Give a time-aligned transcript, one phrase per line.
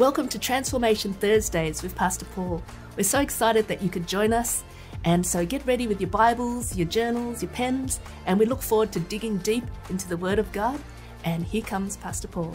[0.00, 2.62] Welcome to Transformation Thursdays with Pastor Paul.
[2.96, 4.64] We're so excited that you could join us.
[5.04, 8.92] And so get ready with your Bibles, your journals, your pens, and we look forward
[8.92, 10.80] to digging deep into the Word of God.
[11.26, 12.54] And here comes Pastor Paul.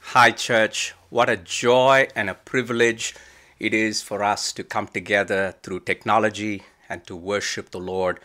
[0.00, 0.96] Hi, church.
[1.10, 3.14] What a joy and a privilege
[3.60, 8.18] it is for us to come together through technology and to worship the Lord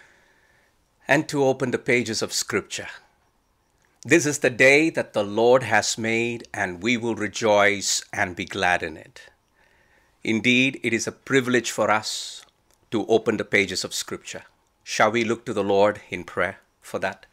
[1.08, 2.88] and to open the pages of Scripture.
[4.08, 8.46] This is the day that the Lord has made, and we will rejoice and be
[8.46, 9.32] glad in it.
[10.24, 12.46] Indeed, it is a privilege for us
[12.92, 14.44] to open the pages of Scripture.
[14.84, 17.26] Shall we look to the Lord in prayer for that?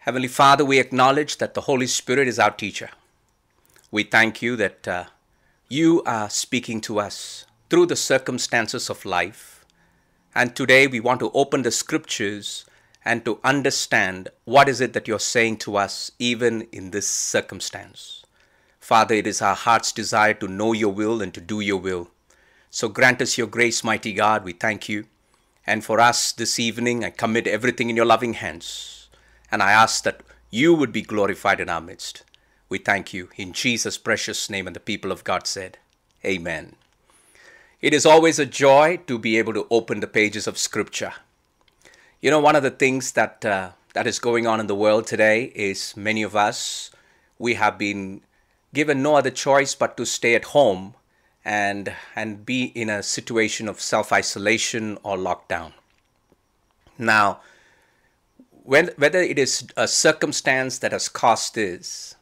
[0.00, 2.90] Heavenly Father, we acknowledge that the Holy Spirit is our teacher.
[3.90, 5.04] We thank you that uh,
[5.70, 9.64] you are speaking to us through the circumstances of life.
[10.34, 12.66] And today we want to open the Scriptures
[13.04, 18.24] and to understand what is it that you're saying to us even in this circumstance.
[18.80, 22.10] Father, it is our heart's desire to know your will and to do your will.
[22.70, 24.44] So grant us your grace, mighty God.
[24.44, 25.04] We thank you.
[25.66, 29.08] And for us this evening, I commit everything in your loving hands.
[29.50, 32.24] And I ask that you would be glorified in our midst.
[32.68, 34.66] We thank you in Jesus' precious name.
[34.66, 35.78] And the people of God said,
[36.24, 36.76] Amen.
[37.80, 41.14] It is always a joy to be able to open the pages of Scripture
[42.24, 45.06] you know, one of the things that uh, that is going on in the world
[45.06, 46.90] today is many of us
[47.38, 48.22] we have been
[48.72, 50.94] given no other choice but to stay at home
[51.44, 55.72] and and be in a situation of self-isolation or lockdown.
[56.96, 57.40] Now,
[58.62, 62.14] when, whether it is a circumstance that has caused this,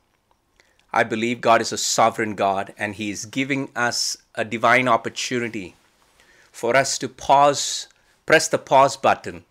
[0.93, 5.77] I believe God is a sovereign God and He is giving us a divine opportunity
[6.51, 7.87] for us to pause,
[8.27, 9.45] press the pause button,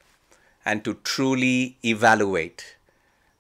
[0.66, 2.76] and to truly evaluate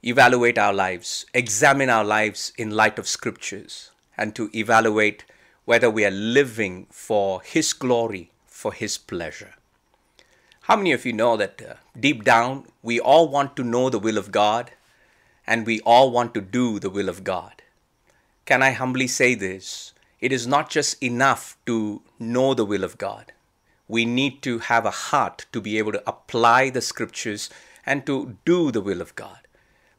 [0.03, 5.23] evaluate our lives examine our lives in light of scriptures and to evaluate
[5.65, 9.55] whether we are living for his glory for his pleasure.
[10.61, 13.99] How many of you know that uh, deep down we all want to know the
[13.99, 14.71] will of god
[15.47, 17.61] and we all want to do the will of god?
[18.45, 19.93] Can i humbly say this?
[20.19, 23.31] It is not just enough to know the will of god
[23.91, 27.49] we need to have a heart to be able to apply the scriptures
[27.85, 29.39] and to do the will of God.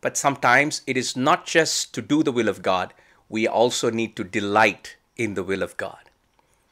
[0.01, 2.95] But sometimes it is not just to do the will of God,
[3.29, 6.09] we also need to delight in the will of God.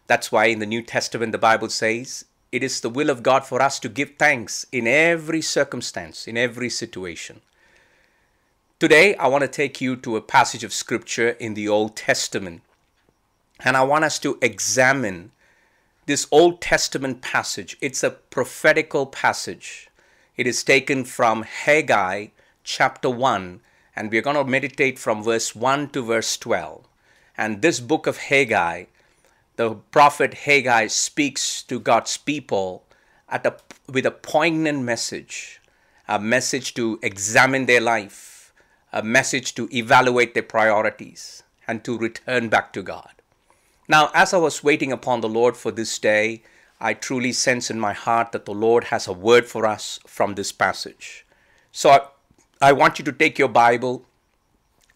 [0.07, 3.45] That's why in the New Testament, the Bible says it is the will of God
[3.45, 7.43] for us to give thanks in every circumstance, in every situation.
[8.79, 12.63] Today, I want to take you to a passage of scripture in the Old Testament,
[13.63, 15.33] and I want us to examine
[16.11, 17.77] this Old Testament passage.
[17.81, 19.89] It's a prophetical passage.
[20.37, 22.31] It is taken from Haggai
[22.65, 23.61] chapter 1,
[23.95, 26.85] and we're going to meditate from verse 1 to verse 12.
[27.39, 28.87] And this book of Haggai,
[29.55, 32.83] the prophet Haggai speaks to God's people
[33.29, 35.61] at a, with a poignant message,
[36.09, 38.53] a message to examine their life,
[38.93, 43.20] a message to evaluate their priorities, and to return back to God.
[43.91, 46.45] Now, as I was waiting upon the Lord for this day,
[46.81, 50.37] I truly sense in my heart that the Lord has a word for us from
[50.37, 51.27] this passage.
[51.73, 52.01] So I,
[52.69, 54.07] I want you to take your Bible.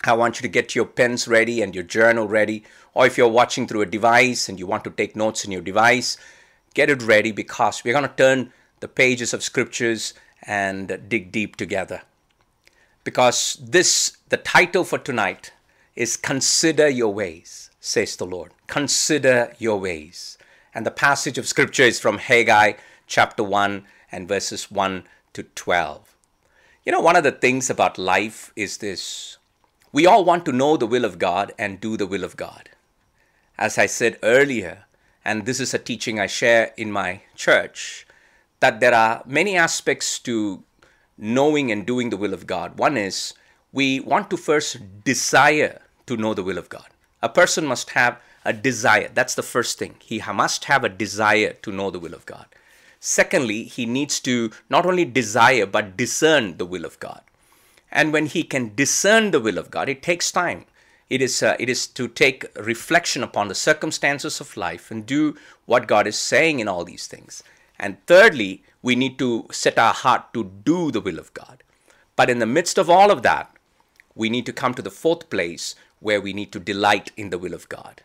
[0.05, 2.63] I want you to get your pens ready and your journal ready.
[2.95, 5.61] Or if you're watching through a device and you want to take notes in your
[5.61, 6.17] device,
[6.75, 11.57] get it ready because we're going to turn the pages of scriptures and dig deep
[11.57, 12.03] together.
[13.03, 15.53] Because this, the title for tonight
[15.97, 20.39] is Consider Your Ways, says the Lord consider your ways.
[20.75, 22.73] And the passage of scripture is from Haggai
[23.07, 26.17] chapter 1 and verses 1 to 12.
[26.85, 29.37] You know, one of the things about life is this
[29.93, 32.71] we all want to know the will of God and do the will of God.
[33.59, 34.87] As I said earlier,
[35.23, 38.07] and this is a teaching I share in my church,
[38.61, 40.65] that there are many aspects to
[41.19, 42.79] knowing and doing the will of God.
[42.79, 43.35] One is
[43.73, 46.89] we want to first desire to know the will of God.
[47.25, 49.11] A person must have a desire.
[49.15, 49.95] That's the first thing.
[49.99, 52.45] He must have a desire to know the will of God.
[53.01, 57.23] Secondly, he needs to not only desire but discern the will of God.
[57.91, 60.67] And when he can discern the will of God, it takes time.
[61.09, 65.35] It is, uh, it is to take reflection upon the circumstances of life and do
[65.65, 67.43] what God is saying in all these things.
[67.79, 71.63] And thirdly, we need to set our heart to do the will of God.
[72.17, 73.51] But in the midst of all of that,
[74.15, 77.39] we need to come to the fourth place where we need to delight in the
[77.39, 78.03] will of God.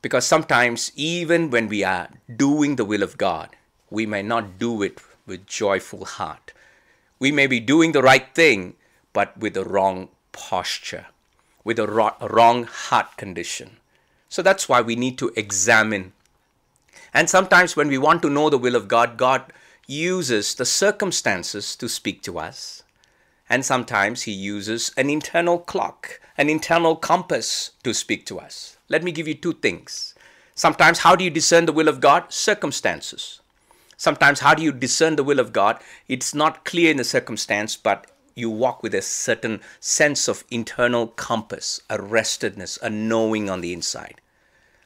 [0.00, 3.50] Because sometimes, even when we are doing the will of God,
[3.90, 6.54] we may not do it with joyful heart.
[7.18, 8.76] We may be doing the right thing,
[9.12, 11.08] but with the wrong posture,
[11.64, 13.76] with a wrong heart condition.
[14.30, 16.14] So that's why we need to examine.
[17.12, 19.52] And sometimes when we want to know the will of God, God
[19.86, 22.83] uses the circumstances to speak to us.
[23.48, 28.76] And sometimes He uses an internal clock, an internal compass to speak to us.
[28.88, 30.14] Let me give you two things.
[30.54, 32.32] Sometimes, how do you discern the will of God?
[32.32, 33.40] Circumstances.
[33.96, 35.80] Sometimes, how do you discern the will of God?
[36.08, 41.08] It's not clear in the circumstance, but you walk with a certain sense of internal
[41.08, 44.20] compass, a restedness, a knowing on the inside.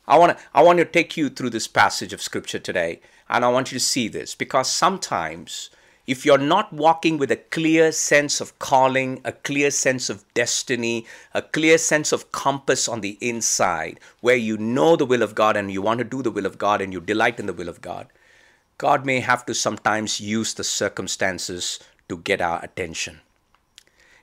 [0.06, 3.44] I want to I want to take you through this passage of scripture today and
[3.44, 5.68] I want you to see this because sometimes
[6.08, 11.04] if you're not walking with a clear sense of calling, a clear sense of destiny,
[11.34, 15.54] a clear sense of compass on the inside, where you know the will of God
[15.54, 17.68] and you want to do the will of God and you delight in the will
[17.68, 18.06] of God,
[18.78, 21.78] God may have to sometimes use the circumstances
[22.08, 23.20] to get our attention.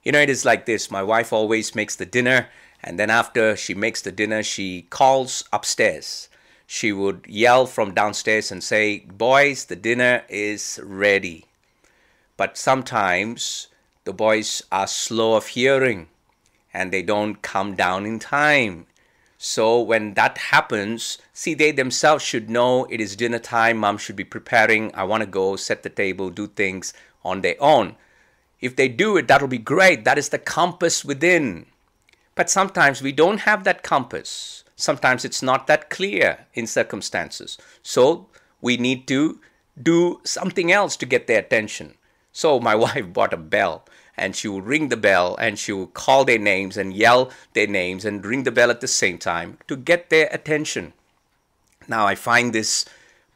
[0.01, 2.47] You know, it is like this my wife always makes the dinner,
[2.83, 6.29] and then after she makes the dinner, she calls upstairs.
[6.65, 11.45] She would yell from downstairs and say, Boys, the dinner is ready.
[12.37, 13.67] But sometimes
[14.03, 16.07] the boys are slow of hearing
[16.73, 18.87] and they don't come down in time.
[19.37, 23.77] So when that happens, see, they themselves should know it is dinner time.
[23.77, 24.93] Mom should be preparing.
[24.95, 26.93] I want to go set the table, do things
[27.23, 27.95] on their own.
[28.59, 30.03] If they do it, that'll be great.
[30.05, 31.65] That is the compass within.
[32.35, 34.63] But sometimes we don't have that compass.
[34.75, 37.57] Sometimes it's not that clear in circumstances.
[37.81, 38.27] So
[38.61, 39.39] we need to
[39.81, 41.95] do something else to get their attention.
[42.35, 43.85] So my wife bought a bell
[44.17, 47.65] and she would ring the bell and she would call their names and yell their
[47.65, 50.91] names and ring the bell at the same time to get their attention.
[51.87, 52.85] Now I find this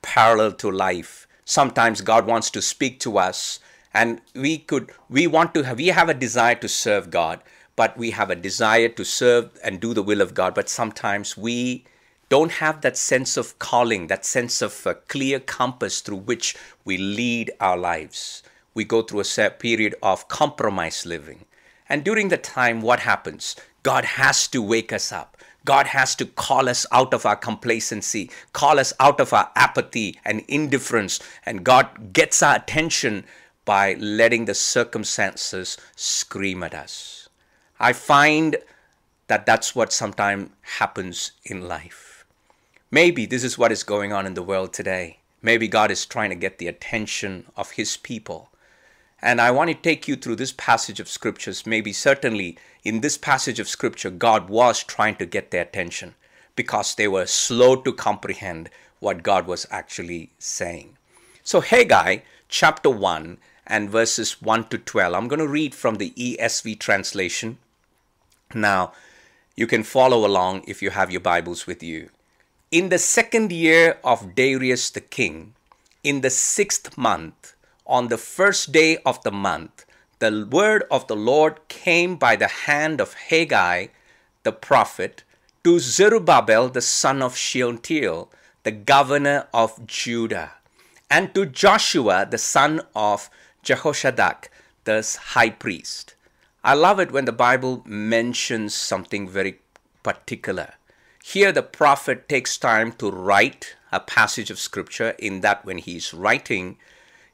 [0.02, 1.28] parallel to life.
[1.46, 3.60] Sometimes God wants to speak to us
[3.94, 7.40] and we could we want to have we have a desire to serve God,
[7.78, 11.38] but we have a desire to serve and do the will of God, but sometimes
[11.38, 11.86] we
[12.28, 16.98] don't have that sense of calling, that sense of a clear compass through which we
[16.98, 18.44] lead our lives
[18.80, 21.44] we go through a set period of compromise living.
[21.90, 23.58] And during the time, what happens?
[23.84, 25.36] God has to wake us up.
[25.66, 30.18] God has to call us out of our complacency, call us out of our apathy
[30.24, 31.20] and indifference.
[31.46, 33.26] And God gets our attention
[33.66, 37.28] by letting the circumstances scream at us.
[37.82, 38.56] I find
[39.28, 42.24] that that's what sometimes happens in life.
[42.90, 45.20] Maybe this is what is going on in the world today.
[45.42, 48.49] Maybe God is trying to get the attention of His people.
[49.22, 51.66] And I want to take you through this passage of scriptures.
[51.66, 56.16] Maybe certainly in this passage of scripture, God was trying to get their attention
[56.56, 58.70] because they were slow to comprehend
[59.00, 60.98] what God was actually saying.
[61.44, 63.38] So, Haggai chapter 1
[63.68, 65.14] and verses 1 to 12.
[65.14, 67.58] I'm going to read from the ESV translation.
[68.54, 68.94] Now,
[69.56, 72.10] you can follow along if you have your Bibles with you.
[72.72, 75.54] In the second year of Darius the king,
[76.04, 77.54] in the sixth month,
[77.90, 79.86] on the first day of the month,
[80.20, 83.88] the word of the Lord came by the hand of Haggai
[84.44, 85.24] the prophet
[85.64, 88.32] to Zerubbabel the son of Shealtiel,
[88.64, 90.52] the governor of Judah,
[91.10, 93.30] and to Joshua the son of
[93.64, 94.50] Jehozadak,
[94.86, 96.16] the high priest.
[96.64, 99.60] I love it when the Bible mentions something very
[100.04, 100.76] particular.
[101.24, 106.14] Here, the prophet takes time to write a passage of scripture, in that, when he's
[106.14, 106.78] writing,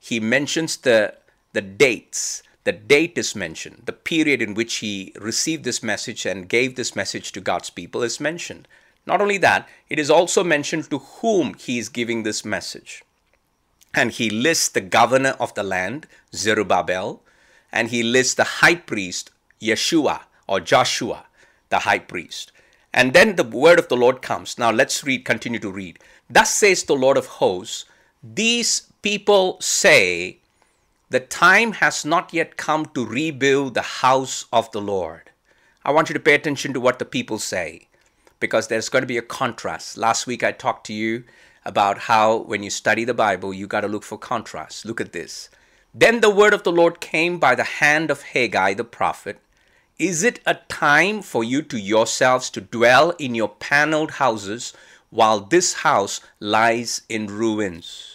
[0.05, 1.15] he mentions the,
[1.53, 2.43] the dates.
[2.63, 3.81] The date is mentioned.
[3.85, 8.03] The period in which he received this message and gave this message to God's people
[8.03, 8.67] is mentioned.
[9.07, 13.03] Not only that, it is also mentioned to whom he is giving this message.
[13.95, 17.24] And he lists the governor of the land, Zerubbabel,
[17.71, 21.25] and he lists the high priest, Yeshua or Joshua,
[21.69, 22.51] the high priest.
[22.93, 24.59] And then the word of the Lord comes.
[24.59, 25.97] Now let's read, continue to read.
[26.29, 27.85] Thus says the Lord of hosts,
[28.24, 30.39] these people say
[31.12, 35.29] the time has not yet come to rebuild the house of the Lord.
[35.83, 37.88] I want you to pay attention to what the people say
[38.39, 39.95] because there's going to be a contrast.
[39.95, 41.24] Last week I talked to you
[41.63, 44.85] about how when you study the Bible, you got to look for contrast.
[44.85, 45.50] Look at this.
[45.93, 49.39] Then the word of the Lord came by the hand of Haggai the prophet.
[50.00, 54.74] Is it a time for you to yourselves to dwell in your paneled houses
[55.12, 58.14] while this house lies in ruins?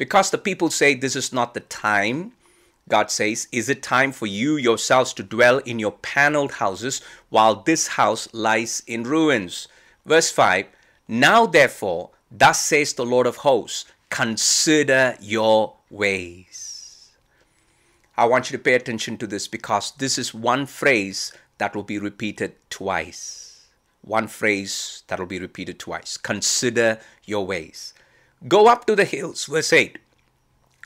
[0.00, 2.32] Because the people say this is not the time,
[2.88, 7.56] God says, Is it time for you yourselves to dwell in your paneled houses while
[7.56, 9.68] this house lies in ruins?
[10.06, 10.68] Verse 5
[11.06, 17.12] Now therefore, thus says the Lord of hosts, consider your ways.
[18.16, 21.82] I want you to pay attention to this because this is one phrase that will
[21.82, 23.66] be repeated twice.
[24.00, 26.16] one phrase that will be repeated twice.
[26.16, 27.92] Consider your ways.
[28.48, 29.98] Go up to the hills, verse 8,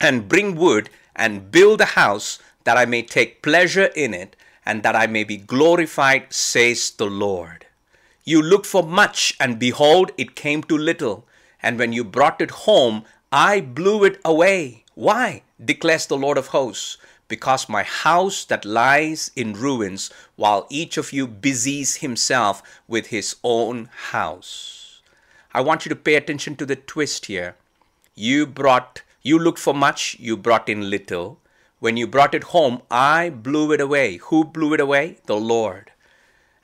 [0.01, 4.35] and bring wood and build a house that I may take pleasure in it
[4.65, 7.65] and that I may be glorified, says the Lord.
[8.25, 11.27] You looked for much, and behold, it came to little.
[11.61, 14.83] And when you brought it home, I blew it away.
[14.95, 15.43] Why?
[15.63, 16.97] declares the Lord of hosts.
[17.29, 23.37] Because my house that lies in ruins, while each of you busies himself with his
[23.43, 24.84] own house.
[25.55, 27.55] I want you to pay attention to the twist here.
[28.13, 31.39] You brought, you looked for much, you brought in little.
[31.79, 34.17] When you brought it home, I blew it away.
[34.17, 35.19] Who blew it away?
[35.27, 35.91] The Lord.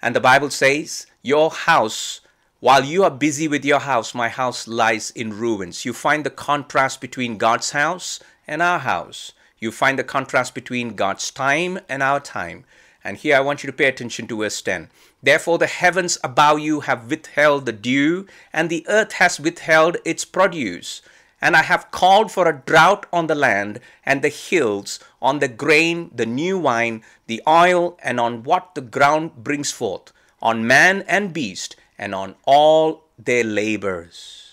[0.01, 2.19] And the Bible says, Your house,
[2.59, 5.85] while you are busy with your house, my house lies in ruins.
[5.85, 9.31] You find the contrast between God's house and our house.
[9.57, 12.65] You find the contrast between God's time and our time.
[13.05, 14.89] And here I want you to pay attention to verse 10.
[15.23, 20.25] Therefore, the heavens above you have withheld the dew, and the earth has withheld its
[20.25, 21.01] produce.
[21.39, 25.47] And I have called for a drought on the land and the hills, on the
[25.47, 30.11] grain, the new wine, the oil, and on what the ground brings forth,
[30.41, 34.49] on man and beast, and on all their labors.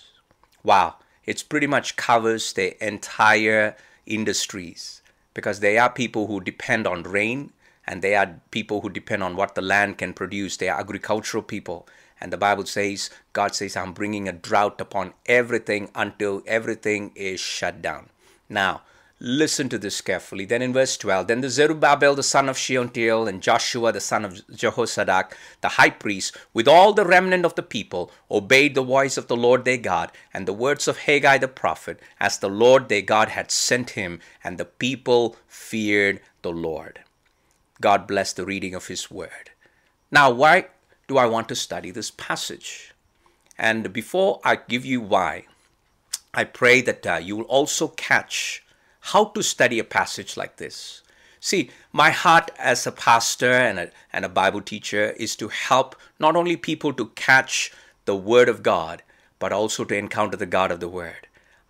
[0.62, 5.02] Wow, it's pretty much covers the entire industries
[5.34, 7.52] because they are people who depend on rain
[7.88, 10.58] and they are people who depend on what the land can produce.
[10.58, 11.88] They are agricultural people.
[12.20, 17.40] And the Bible says, God says, I'm bringing a drought upon everything until everything is
[17.40, 18.10] shut down.
[18.46, 18.82] Now,
[19.20, 20.44] listen to this carefully.
[20.44, 24.22] Then in verse 12, then the Zerubbabel, the son of Shealtiel, and Joshua, the son
[24.26, 29.16] of Jehozadak, the high priest, with all the remnant of the people, obeyed the voice
[29.16, 32.90] of the Lord their God and the words of Haggai the prophet, as the Lord
[32.90, 37.00] their God had sent him, and the people feared the Lord.
[37.80, 39.50] God bless the reading of his word.
[40.10, 40.66] Now, why
[41.06, 42.92] do I want to study this passage?
[43.58, 45.44] And before I give you why,
[46.34, 48.64] I pray that uh, you will also catch
[49.00, 51.02] how to study a passage like this.
[51.40, 55.94] See, my heart as a pastor and a, and a Bible teacher is to help
[56.18, 57.72] not only people to catch
[58.04, 59.02] the Word of God,
[59.38, 61.28] but also to encounter the God of the Word.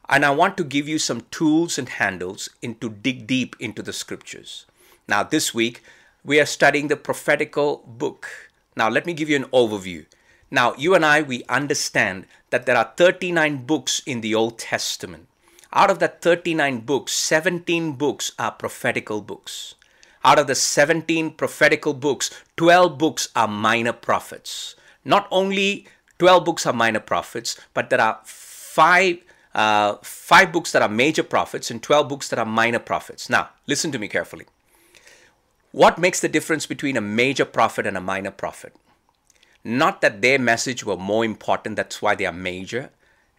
[0.09, 3.83] And I want to give you some tools and handles in to dig deep into
[3.83, 4.65] the scriptures.
[5.07, 5.83] Now, this week,
[6.25, 8.49] we are studying the prophetical book
[8.79, 10.07] now, let me give you an overview.
[10.53, 15.27] Now, you and I, we understand that there are 39 books in the Old Testament.
[15.73, 19.75] Out of that 39 books, 17 books are prophetical books.
[20.25, 24.77] Out of the 17 prophetical books, 12 books are minor prophets.
[25.05, 25.89] Not only
[26.21, 29.19] 12 books are minor prophets, but there are five,
[29.57, 33.29] uh, five books that are major prophets and 12 books that are minor prophets.
[33.29, 34.47] Now, listen to me carefully.
[35.73, 38.75] What makes the difference between a major prophet and a minor prophet?
[39.63, 42.91] Not that their message were more important, that's why they are major,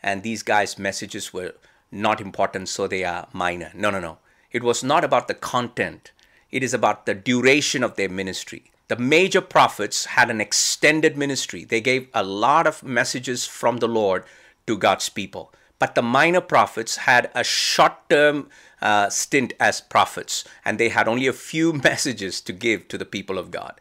[0.03, 1.55] and these guys' messages were
[1.91, 3.71] not important, so they are minor.
[3.74, 4.19] No, no, no.
[4.51, 6.12] It was not about the content,
[6.51, 8.71] it is about the duration of their ministry.
[8.89, 13.88] The major prophets had an extended ministry, they gave a lot of messages from the
[13.88, 14.24] Lord
[14.67, 15.51] to God's people.
[15.79, 18.50] But the minor prophets had a short term
[18.81, 23.05] uh, stint as prophets, and they had only a few messages to give to the
[23.05, 23.79] people of God.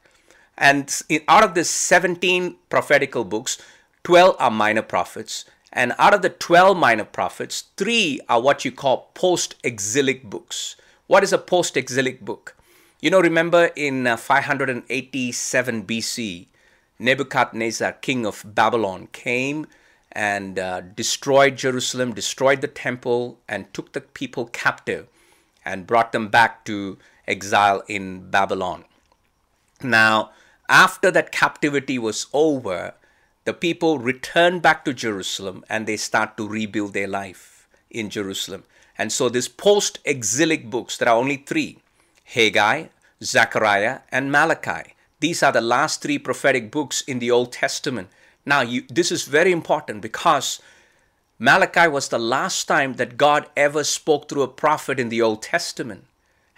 [0.56, 3.58] And in, out of the 17 prophetical books,
[4.04, 5.44] 12 are minor prophets.
[5.72, 10.76] And out of the 12 minor prophets, three are what you call post exilic books.
[11.06, 12.56] What is a post exilic book?
[13.00, 16.46] You know, remember in uh, 587 BC,
[16.98, 19.66] Nebuchadnezzar, king of Babylon, came
[20.18, 25.06] and uh, destroyed Jerusalem, destroyed the temple, and took the people captive
[25.64, 26.98] and brought them back to
[27.28, 28.84] exile in Babylon.
[29.80, 30.32] Now,
[30.68, 32.94] after that captivity was over,
[33.44, 38.64] the people returned back to Jerusalem and they start to rebuild their life in Jerusalem.
[38.98, 41.78] And so, these post exilic books, there are only three
[42.24, 42.86] Haggai,
[43.22, 44.94] Zechariah, and Malachi.
[45.20, 48.08] These are the last three prophetic books in the Old Testament
[48.44, 50.60] now, you, this is very important because
[51.38, 55.42] Malachi was the last time that God ever spoke through a prophet in the Old
[55.42, 56.06] Testament.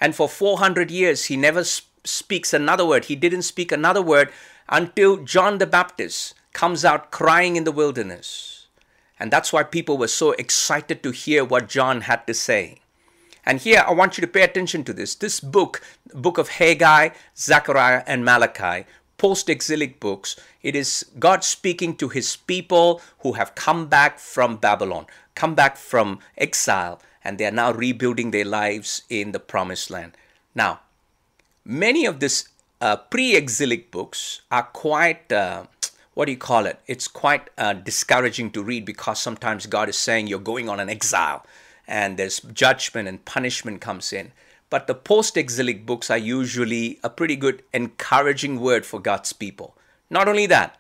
[0.01, 3.07] And for 400 years, he never speaks another word.
[3.07, 4.31] He didn't speak another word
[4.69, 8.69] until John the Baptist comes out crying in the wilderness.
[9.19, 12.81] And that's why people were so excited to hear what John had to say.
[13.45, 15.15] And here I want you to pay attention to this.
[15.15, 15.83] This book,
[16.15, 18.87] book of Haggai, Zechariah, and Malachi,
[19.21, 24.57] post exilic books, it is God speaking to his people who have come back from
[24.57, 29.91] Babylon, come back from exile, and they are now rebuilding their lives in the promised
[29.91, 30.17] land.
[30.55, 30.81] Now,
[31.67, 32.49] many of these
[32.81, 35.65] uh, pre exilic books are quite, uh,
[36.15, 36.81] what do you call it?
[36.87, 40.89] It's quite uh, discouraging to read because sometimes God is saying you're going on an
[40.89, 41.45] exile
[41.87, 44.33] and there's judgment and punishment comes in.
[44.71, 49.77] But the post exilic books are usually a pretty good encouraging word for God's people.
[50.09, 50.77] Not only that,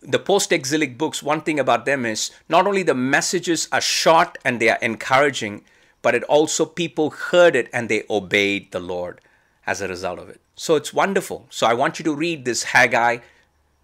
[0.00, 4.38] the post exilic books, one thing about them is not only the messages are short
[4.44, 5.64] and they are encouraging,
[6.02, 9.20] but it also people heard it and they obeyed the Lord
[9.66, 10.40] as a result of it.
[10.54, 11.46] So it's wonderful.
[11.50, 13.18] So I want you to read this Haggai,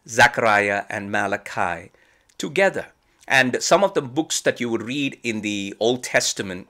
[0.08, 1.90] Zechariah, and Malachi
[2.38, 2.86] together.
[3.26, 6.68] And some of the books that you would read in the Old Testament,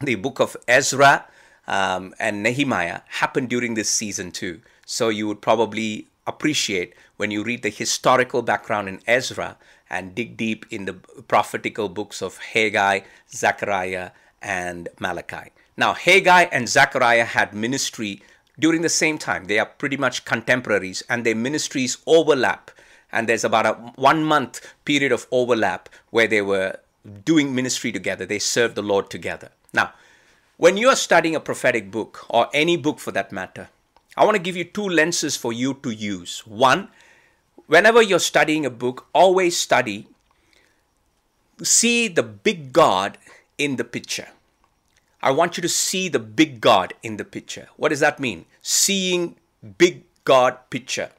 [0.00, 1.24] the book of Ezra
[1.66, 4.60] um, and Nehemiah, happened during this season too.
[4.84, 9.56] So you would probably appreciate when you read the historical background in Ezra
[9.88, 14.10] and dig deep in the prophetical books of Haggai, Zechariah,
[14.42, 15.50] and Malachi.
[15.76, 18.22] Now, Haggai and Zechariah had ministry
[18.58, 19.44] during the same time.
[19.44, 22.70] They are pretty much contemporaries, and their ministries overlap.
[23.12, 26.78] And there's about a one month period of overlap where they were
[27.24, 28.26] doing ministry together.
[28.26, 29.50] They served the Lord together.
[29.72, 29.92] Now,
[30.56, 33.68] when you are studying a prophetic book, or any book for that matter,
[34.16, 36.40] I want to give you two lenses for you to use.
[36.46, 36.88] One,
[37.66, 40.06] whenever you're studying a book, always study,
[41.62, 43.18] see the big God
[43.58, 44.28] in the picture.
[45.22, 47.68] I want you to see the big God in the picture.
[47.76, 48.46] What does that mean?
[48.62, 49.36] Seeing
[49.76, 51.10] big God picture.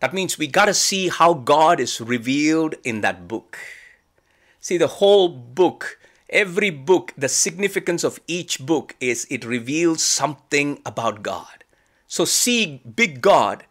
[0.00, 3.58] That means we got to see how God is revealed in that book.
[4.60, 5.98] See, the whole book,
[6.30, 11.64] every book, the significance of each book is it reveals something about God.
[12.08, 13.64] So, see big God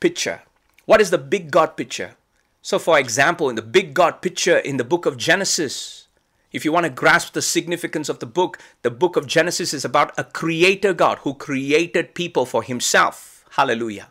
[0.00, 0.42] picture.
[0.86, 2.16] What is the big God picture?
[2.62, 6.08] So, for example, in the big God picture in the book of Genesis,
[6.52, 9.84] if you want to grasp the significance of the book, the book of Genesis is
[9.84, 13.44] about a creator God who created people for himself.
[13.50, 14.08] Hallelujah.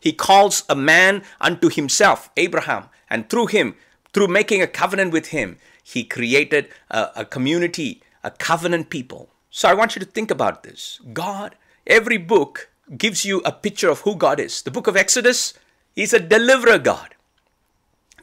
[0.00, 3.74] He calls a man unto himself, Abraham, and through him,
[4.12, 9.28] through making a covenant with him, he created a, a community, a covenant people.
[9.50, 10.98] So I want you to think about this.
[11.12, 11.54] God,
[11.86, 14.62] every book gives you a picture of who God is.
[14.62, 15.54] The book of Exodus,
[15.94, 17.14] He's a deliverer God.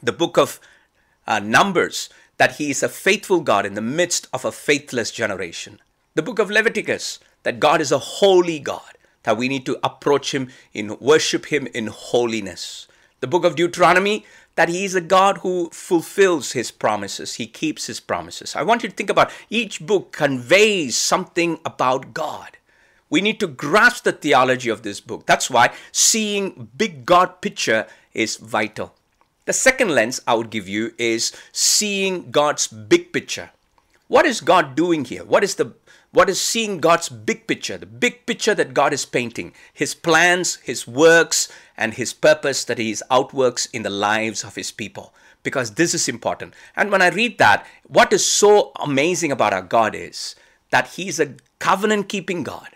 [0.02, 0.60] The book of
[1.26, 5.80] uh, Numbers, that he is a faithful God in the midst of a faithless generation.
[6.14, 10.34] The book of Leviticus, that God is a holy God, that we need to approach
[10.34, 12.88] him in worship him in holiness.
[13.20, 17.86] The book of Deuteronomy, that he is a God who fulfills his promises, he keeps
[17.86, 18.54] his promises.
[18.54, 22.58] I want you to think about each book conveys something about God.
[23.08, 25.26] We need to grasp the theology of this book.
[25.26, 28.94] That's why seeing big God picture is vital.
[29.44, 33.50] The second lens I would give you is seeing God's big picture.
[34.08, 35.24] What is God doing here?
[35.24, 35.74] What is the
[36.12, 40.56] what is seeing God's big picture, the big picture that God is painting, His plans,
[40.56, 41.50] His works,
[41.82, 45.12] and His purpose that He outworks in the lives of His people.
[45.42, 46.54] Because this is important.
[46.76, 50.36] And when I read that, what is so amazing about our God is
[50.70, 52.68] that He's a covenant keeping God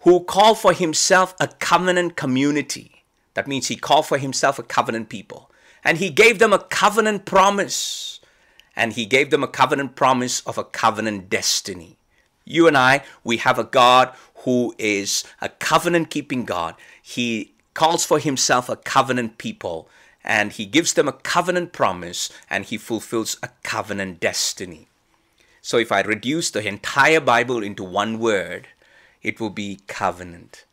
[0.00, 3.04] who called for Himself a covenant community.
[3.34, 5.50] That means He called for Himself a covenant people
[5.84, 8.20] and he gave them a covenant promise.
[8.74, 11.96] And he gave them a covenant promise of a covenant destiny.
[12.44, 16.74] You and I, we have a God who is a covenant keeping God.
[17.02, 19.88] He calls for himself a covenant people
[20.24, 24.88] and he gives them a covenant promise and he fulfills a covenant destiny.
[25.60, 28.68] So if I reduce the entire Bible into one word,
[29.22, 30.64] it will be covenant.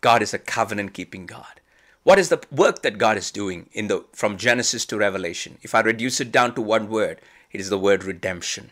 [0.00, 1.60] God is a covenant keeping God.
[2.02, 5.56] What is the work that God is doing in the from Genesis to Revelation?
[5.62, 8.70] If I reduce it down to one word, it is the word redemption.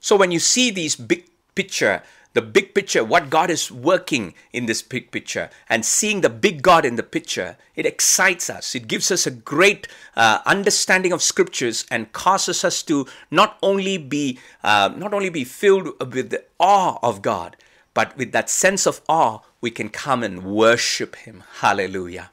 [0.00, 2.02] So when you see these big picture,
[2.34, 6.62] the big picture, what God is working in this big picture, and seeing the big
[6.62, 8.74] God in the picture, it excites us.
[8.74, 13.98] It gives us a great uh, understanding of scriptures and causes us to not only
[13.98, 17.56] be uh, not only be filled with the awe of God,
[17.94, 21.44] but with that sense of awe, we can come and worship Him.
[21.60, 22.30] Hallelujah.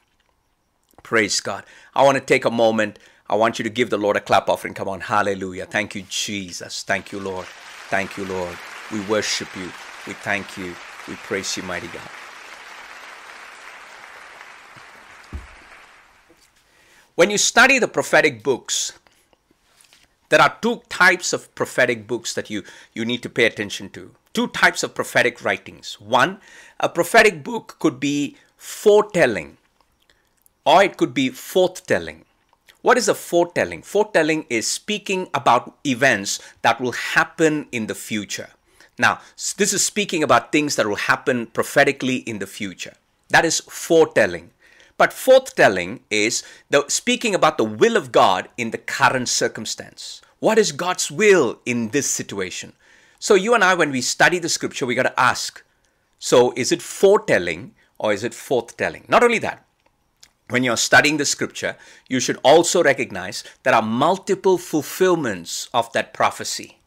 [1.04, 1.64] Praise God.
[1.94, 2.98] I want to take a moment.
[3.30, 4.74] I want you to give the Lord a clap offering.
[4.74, 5.02] Come on.
[5.02, 5.68] Hallelujah.
[5.68, 6.82] Thank you, Jesus.
[6.82, 7.46] Thank you, Lord.
[7.90, 8.58] Thank you, Lord.
[8.92, 9.72] We worship you.
[10.08, 10.76] We thank you.
[11.08, 12.10] We praise you, mighty God.
[17.16, 18.94] When you study the prophetic books,
[20.30, 24.12] there are two types of prophetic books that you, you need to pay attention to.
[24.34, 26.00] Two types of prophetic writings.
[26.00, 26.40] One,
[26.80, 29.58] a prophetic book could be foretelling
[30.66, 32.22] or it could be forthtelling.
[32.82, 33.84] What is a foretelling?
[33.84, 38.50] Foretelling is speaking about events that will happen in the future.
[38.98, 39.20] Now,
[39.58, 42.94] this is speaking about things that will happen prophetically in the future.
[43.30, 44.52] That is foretelling.
[44.98, 50.22] But foretelling is the speaking about the will of God in the current circumstance.
[50.40, 52.74] What is God's will in this situation?
[53.18, 55.64] So you and I, when we study the scripture, we got to ask,
[56.20, 59.08] so is it foretelling or is it forthtelling?
[59.08, 59.66] Not only that,
[60.50, 61.78] when you're studying the scripture,
[62.10, 66.81] you should also recognize there are multiple fulfillments of that prophecy.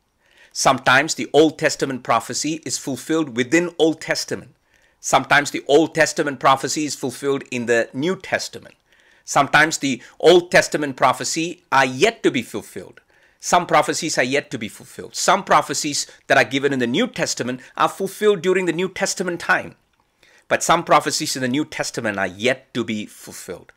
[0.57, 4.55] Sometimes the Old Testament prophecy is fulfilled within Old Testament.
[5.01, 8.77] Sometimes the Old Testament prophecy is fulfilled in the New Testament.
[9.25, 13.01] Sometimes the Old Testament prophecy are yet to be fulfilled.
[13.41, 15.17] Some prophecies are yet to be fulfilled.
[15.17, 19.41] Some prophecies that are given in the New Testament are fulfilled during the New Testament
[19.41, 19.75] time.
[20.47, 23.73] But some prophecies in the New Testament are yet to be fulfilled.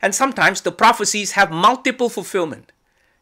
[0.00, 2.72] And sometimes the prophecies have multiple fulfillment.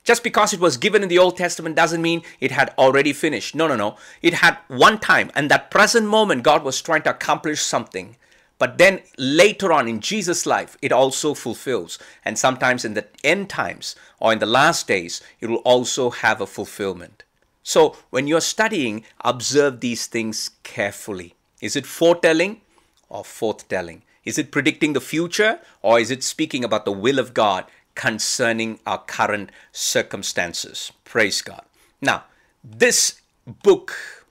[0.04, 3.54] Just because it was given in the Old Testament doesn't mean it had already finished.
[3.54, 3.96] No, no, no.
[4.20, 8.16] It had one time, and that present moment, God was trying to accomplish something.
[8.58, 11.98] But then later on in Jesus' life, it also fulfills.
[12.24, 16.40] And sometimes in the end times or in the last days, it will also have
[16.40, 17.24] a fulfillment.
[17.64, 21.34] So when you're studying, observe these things carefully.
[21.60, 22.60] Is it foretelling
[23.08, 24.02] or forthtelling?
[24.24, 28.78] Is it predicting the future or is it speaking about the will of God concerning
[28.86, 30.92] our current circumstances?
[31.04, 31.62] Praise God.
[32.00, 32.24] Now,
[32.62, 34.26] this book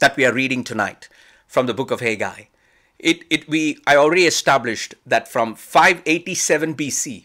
[0.00, 1.08] that we are reading tonight
[1.46, 2.44] from the book of Haggai
[2.98, 7.24] it, it we I already established that from 587 BC,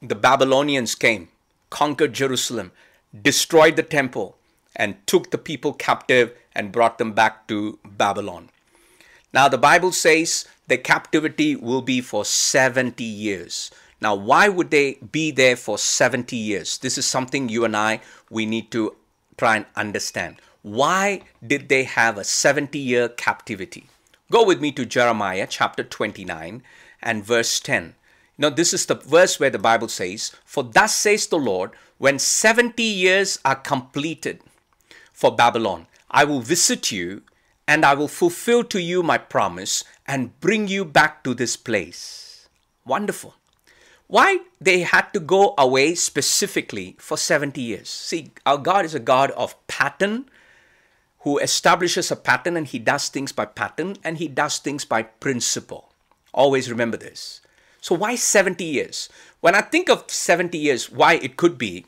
[0.00, 1.28] the Babylonians came,
[1.70, 2.72] conquered Jerusalem,
[3.22, 4.36] destroyed the temple,
[4.76, 8.50] and took the people captive and brought them back to Babylon.
[9.32, 13.70] Now the Bible says the captivity will be for 70 years.
[14.02, 16.78] Now, why would they be there for 70 years?
[16.78, 18.96] This is something you and I we need to
[19.36, 20.42] try and understand.
[20.62, 23.86] Why did they have a 70 year captivity?
[24.28, 26.64] Go with me to Jeremiah chapter 29
[27.00, 27.94] and verse 10.
[28.36, 32.18] Now, this is the verse where the Bible says, For thus says the Lord, when
[32.18, 34.40] 70 years are completed
[35.12, 37.22] for Babylon, I will visit you
[37.68, 42.48] and I will fulfill to you my promise and bring you back to this place.
[42.84, 43.36] Wonderful.
[44.12, 47.88] Why they had to go away specifically for 70 years?
[47.88, 50.26] See, our God is a God of pattern
[51.20, 55.04] who establishes a pattern and he does things by pattern and he does things by
[55.04, 55.94] principle.
[56.34, 57.40] Always remember this.
[57.80, 59.08] So, why 70 years?
[59.40, 61.86] When I think of 70 years, why it could be,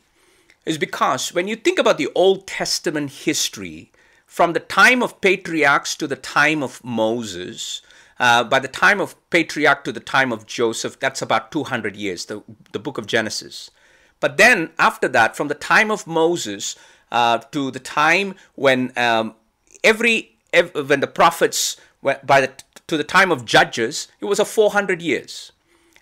[0.65, 3.91] is because when you think about the Old Testament history,
[4.25, 7.83] from the time of patriarchs to the time of Moses,
[8.19, 12.25] uh, by the time of patriarch to the time of Joseph, that's about 200 years,
[12.25, 13.71] the, the book of Genesis.
[14.19, 16.75] But then after that, from the time of Moses
[17.11, 19.35] uh, to the time when um,
[19.83, 22.51] every, every, when the prophets by the
[22.87, 25.51] to the time of judges it was a 400 years.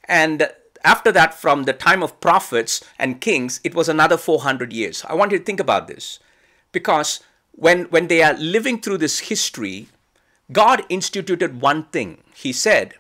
[0.06, 0.50] And
[0.84, 5.06] after that from the time of prophets and kings it was another 400 years.
[5.08, 6.20] I want you to think about this.
[6.72, 7.22] Because
[7.52, 9.88] when when they are living through this history
[10.52, 12.96] god instituted one thing he said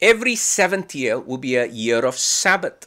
[0.00, 2.86] every seventh year will be a year of sabbath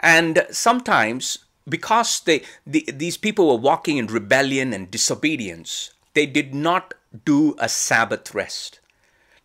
[0.00, 1.38] and sometimes
[1.68, 7.54] because they, the, these people were walking in rebellion and disobedience, they did not do
[7.58, 8.80] a Sabbath rest.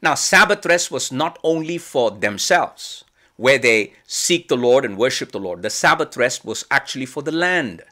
[0.02, 3.04] Now, Sabbath rest was not only for themselves,
[3.38, 5.62] where they seek the Lord and worship the Lord.
[5.62, 7.84] The Sabbath rest was actually for the land.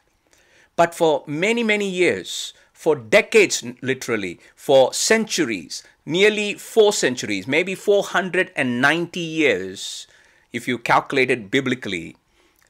[0.76, 2.52] But for many, many years,
[2.82, 10.08] for decades literally, for centuries, nearly four centuries, maybe 490 years,
[10.52, 12.16] if you calculate it biblically,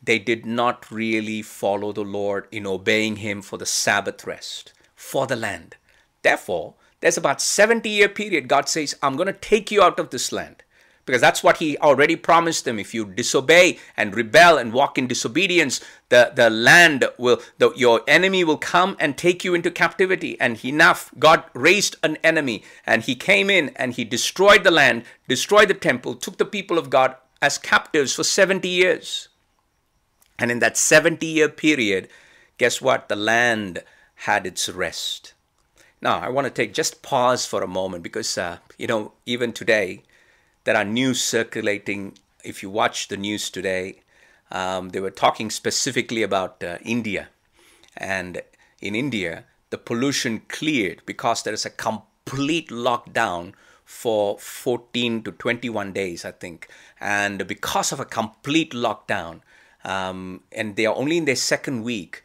[0.02, 5.26] they did not really follow the Lord in obeying Him for the Sabbath rest, for
[5.26, 5.76] the land.
[6.20, 10.10] Therefore, there's about 70 year period God says, I'm going to take you out of
[10.10, 10.56] this land.
[11.04, 12.78] Because that's what he already promised them.
[12.78, 18.02] If you disobey and rebel and walk in disobedience, the, the land will, the, your
[18.06, 20.40] enemy will come and take you into captivity.
[20.40, 25.04] And enough, God raised an enemy and he came in and he destroyed the land,
[25.26, 29.28] destroyed the temple, took the people of God as captives for 70 years.
[30.38, 32.08] And in that 70 year period,
[32.58, 33.08] guess what?
[33.08, 33.82] The land
[34.14, 35.34] had its rest.
[36.00, 39.52] Now, I want to take just pause for a moment because, uh, you know, even
[39.52, 40.02] today,
[40.64, 42.18] there are news circulating.
[42.44, 44.00] If you watch the news today,
[44.50, 47.28] um, they were talking specifically about uh, India.
[47.96, 48.42] And
[48.80, 53.52] in India, the pollution cleared because there is a complete lockdown
[53.84, 56.68] for 14 to 21 days, I think.
[57.00, 59.40] And because of a complete lockdown,
[59.84, 62.22] um, and they are only in their second week.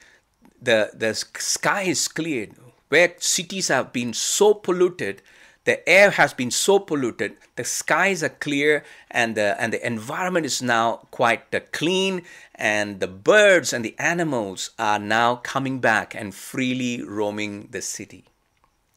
[0.62, 2.56] The the sky is cleared.
[2.90, 5.22] Where cities have been so polluted
[5.68, 10.46] the air has been so polluted, the skies are clear, and the, and the environment
[10.46, 12.22] is now quite uh, clean,
[12.56, 18.24] and the birds and the animals are now coming back and freely roaming the city.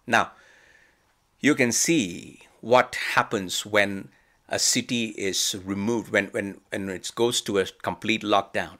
[0.07, 0.31] Now,
[1.41, 4.11] you can see what happens when
[4.49, 8.79] a city is removed, when, when, when it goes to a complete lockdown.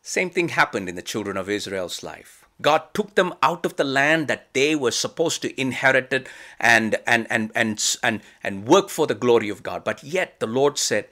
[0.00, 2.39] Same thing happened in the children of Israel's life.
[2.60, 6.96] God took them out of the land that they were supposed to inherit it and,
[7.06, 9.84] and, and, and, and, and work for the glory of God.
[9.84, 11.06] But yet the Lord said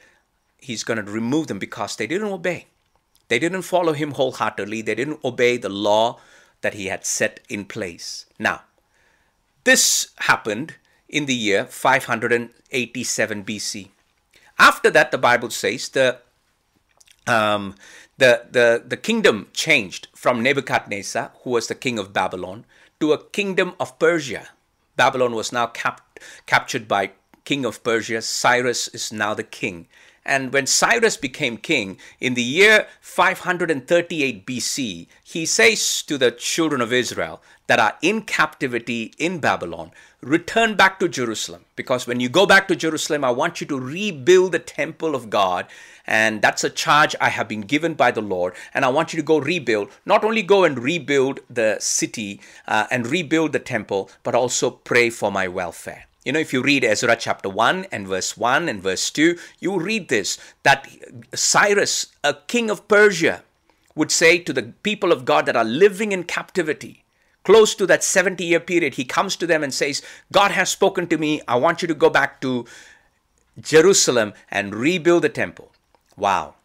[0.58, 2.66] He's going to remove them because they didn't obey.
[3.28, 4.82] They didn't follow Him wholeheartedly.
[4.82, 6.20] They didn't obey the law
[6.60, 8.26] that He had set in place.
[8.38, 8.62] Now,
[9.64, 10.74] this happened
[11.08, 13.88] in the year 587 BC.
[14.58, 16.18] After that, the Bible says the
[17.26, 17.74] um,
[18.18, 22.64] the, the, the kingdom changed from Nebuchadnezzar, who was the king of Babylon,
[23.00, 24.48] to a kingdom of Persia.
[24.96, 27.12] Babylon was now cap- captured by
[27.44, 28.20] king of Persia.
[28.20, 29.86] Cyrus is now the king.
[30.24, 36.82] And when Cyrus became king in the year 538 BC, he says to the children
[36.82, 41.64] of Israel that are in captivity in Babylon, return back to Jerusalem.
[41.76, 45.30] Because when you go back to Jerusalem, I want you to rebuild the temple of
[45.30, 45.66] God.
[46.06, 48.54] And that's a charge I have been given by the Lord.
[48.74, 52.86] And I want you to go rebuild, not only go and rebuild the city uh,
[52.90, 56.04] and rebuild the temple, but also pray for my welfare.
[56.24, 59.78] You know, if you read Ezra chapter 1 and verse 1 and verse 2, you
[59.78, 60.86] read this that
[61.34, 63.44] Cyrus, a king of Persia,
[63.94, 67.04] would say to the people of God that are living in captivity,
[67.48, 71.06] close to that 70 year period, he comes to them and says, God has spoken
[71.06, 71.40] to me.
[71.48, 72.66] I want you to go back to
[73.58, 75.72] Jerusalem and rebuild the temple.
[76.14, 76.56] Wow.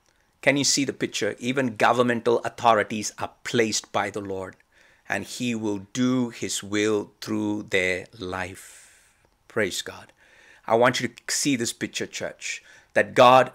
[0.42, 1.38] Can you see the picture?
[1.40, 4.58] Even governmental authorities are placed by the Lord,
[5.08, 9.02] and He will do His will through their life.
[9.48, 10.12] Praise God.
[10.68, 12.62] I want you to see this picture, church,
[12.94, 13.54] that God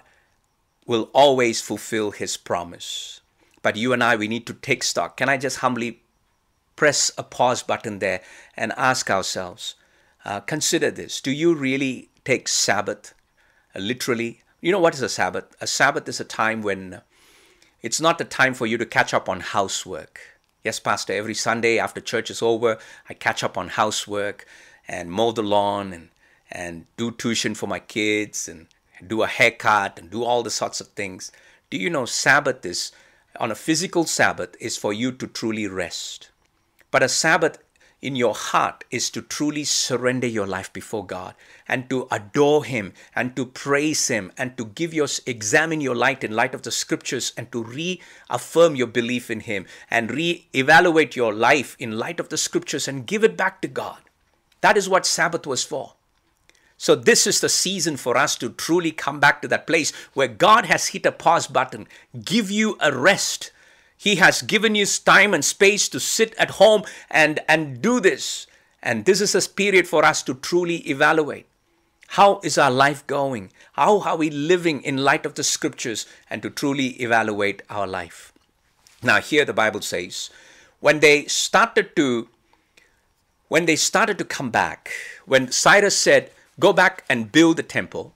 [0.86, 3.20] will always fulfill his promise.
[3.60, 5.18] But you and I, we need to take stock.
[5.18, 6.00] Can I just humbly
[6.78, 8.20] press a pause button there
[8.56, 9.74] and ask ourselves,
[10.24, 11.20] uh, consider this.
[11.20, 13.14] Do you really take Sabbath
[13.74, 14.42] uh, literally?
[14.60, 15.56] You know what is a Sabbath?
[15.60, 17.00] A Sabbath is a time when
[17.82, 20.20] it's not the time for you to catch up on housework.
[20.62, 24.46] Yes, Pastor, every Sunday after church is over, I catch up on housework
[24.86, 26.10] and mow the lawn and,
[26.48, 28.68] and do tuition for my kids and
[29.04, 31.32] do a haircut and do all the sorts of things.
[31.70, 32.92] Do you know Sabbath is,
[33.40, 36.30] on a physical Sabbath, is for you to truly rest.
[36.90, 37.58] But a Sabbath
[38.00, 41.34] in your heart is to truly surrender your life before God
[41.66, 46.22] and to adore Him and to praise Him and to give your examine your light
[46.22, 51.34] in light of the scriptures and to reaffirm your belief in Him and re-evaluate your
[51.34, 53.98] life in light of the scriptures and give it back to God.
[54.60, 55.94] That is what Sabbath was for.
[56.80, 60.28] So, this is the season for us to truly come back to that place where
[60.28, 61.88] God has hit a pause button,
[62.24, 63.50] give you a rest.
[63.98, 68.46] He has given you time and space to sit at home and, and do this.
[68.80, 71.46] And this is a period for us to truly evaluate.
[72.12, 73.50] How is our life going?
[73.72, 78.32] How are we living in light of the scriptures and to truly evaluate our life?
[79.02, 80.30] Now, here the Bible says,
[80.80, 82.28] when they started to
[83.48, 84.92] when they started to come back,
[85.24, 86.30] when Cyrus said,
[86.60, 88.14] Go back and build the temple,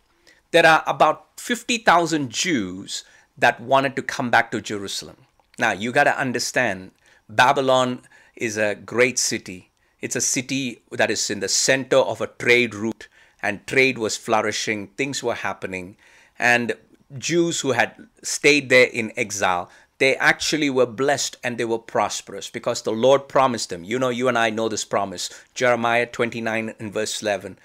[0.51, 3.05] there are about 50,000 Jews
[3.39, 5.17] that wanted to come back to Jerusalem.
[5.59, 6.93] Now, you got to understand,
[7.29, 8.03] Babylon
[8.37, 9.71] is a great city.
[10.01, 13.09] It's a city that is in the center of a trade route,
[13.43, 15.97] and trade was flourishing, things were happening.
[16.39, 16.75] And
[17.19, 22.51] Jews who had stayed there in exile, they actually were blessed and they were prosperous
[22.51, 23.85] because the Lord promised them.
[23.85, 25.31] You know, you and I know this promise.
[25.55, 27.59] Jeremiah 29 and verse 11.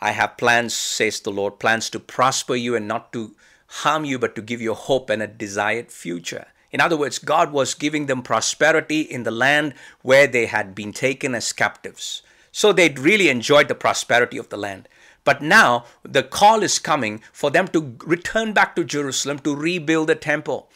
[0.00, 3.34] I have plans, says the Lord, plans to prosper you and not to
[3.66, 6.46] harm you, but to give you hope and a desired future.
[6.72, 10.92] In other words, God was giving them prosperity in the land where they had been
[10.92, 12.22] taken as captives.
[12.50, 14.88] So they'd really enjoyed the prosperity of the land.
[15.24, 20.08] But now the call is coming for them to return back to Jerusalem to rebuild
[20.08, 20.68] the temple.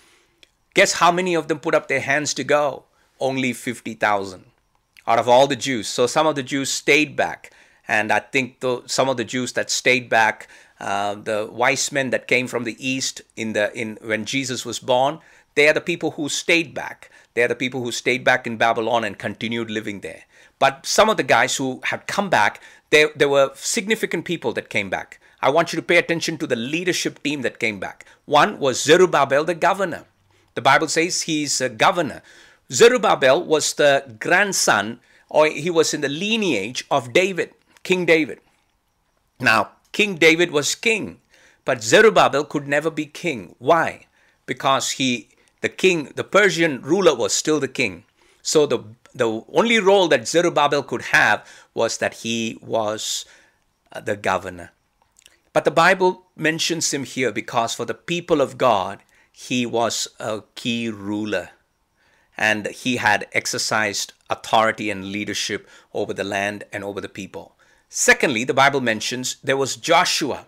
[0.74, 2.84] Guess how many of them put up their hands to go?
[3.18, 4.44] Only 50,000
[5.06, 5.88] out of all the Jews.
[5.88, 7.52] So some of the Jews stayed back.
[7.88, 10.48] And I think the, some of the Jews that stayed back,
[10.80, 14.80] uh, the wise men that came from the east in the in when Jesus was
[14.80, 15.20] born,
[15.56, 17.10] they are the people who stayed back.
[17.34, 20.22] They are the people who stayed back in Babylon and continued living there.
[20.58, 24.70] But some of the guys who had come back, there, there were significant people that
[24.70, 25.20] came back.
[25.42, 28.06] I want you to pay attention to the leadership team that came back.
[28.24, 30.04] One was Zerubbabel, the governor.
[30.54, 32.22] The Bible says he's a governor.
[32.72, 38.40] Zerubbabel was the grandson, or he was in the lineage of David, King David.
[39.38, 41.20] Now, King David was king,
[41.64, 43.54] but Zerubbabel could never be king.
[43.58, 44.06] Why?
[44.46, 45.28] Because he,
[45.60, 48.04] the king, the Persian ruler was still the king.
[48.42, 53.24] So the the only role that Zerubbabel could have was that he was
[53.90, 54.72] uh, the governor.
[55.54, 59.00] But the Bible mentions him here because for the people of God,
[59.32, 61.50] he was a key ruler
[62.36, 67.56] and he had exercised authority and leadership over the land and over the people.
[67.88, 70.46] Secondly, the Bible mentions there was Joshua.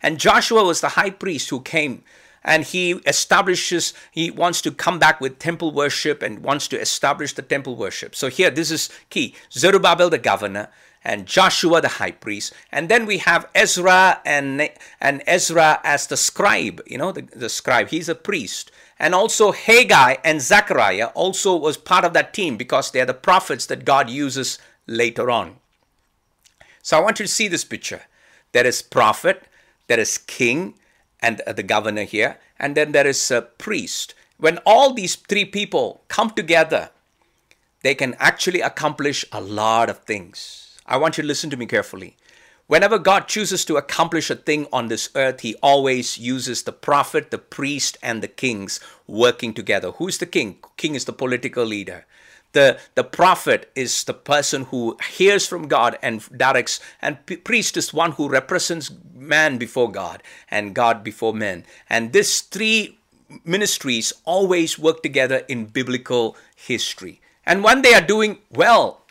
[0.00, 2.04] And Joshua was the high priest who came
[2.46, 7.32] and he establishes, he wants to come back with temple worship and wants to establish
[7.32, 8.14] the temple worship.
[8.14, 10.68] So here, this is key Zerubbabel, the governor,
[11.02, 12.54] and Joshua, the high priest.
[12.70, 17.48] And then we have Ezra and, and Ezra as the scribe, you know, the, the
[17.48, 17.88] scribe.
[17.88, 18.70] He's a priest.
[18.98, 23.12] And also Haggai and Zechariah also was part of that team because they are the
[23.12, 25.56] prophets that God uses later on.
[26.80, 28.02] So I want you to see this picture.
[28.52, 29.42] There is prophet,
[29.88, 30.74] there is king,
[31.20, 34.14] and the governor here, and then there is a priest.
[34.38, 36.90] When all these three people come together,
[37.82, 40.78] they can actually accomplish a lot of things.
[40.86, 42.16] I want you to listen to me carefully.
[42.66, 47.30] Whenever God chooses to accomplish a thing on this earth, He always uses the prophet,
[47.30, 49.92] the priest, and the kings working together.
[49.92, 50.58] Who's the king?
[50.76, 52.06] King is the political leader.
[52.56, 57.92] The, the prophet is the person who hears from God and directs, and priest is
[57.92, 61.66] one who represents man before God and God before men.
[61.90, 62.96] And these three
[63.44, 67.20] ministries always work together in biblical history.
[67.44, 69.02] And when they are doing well,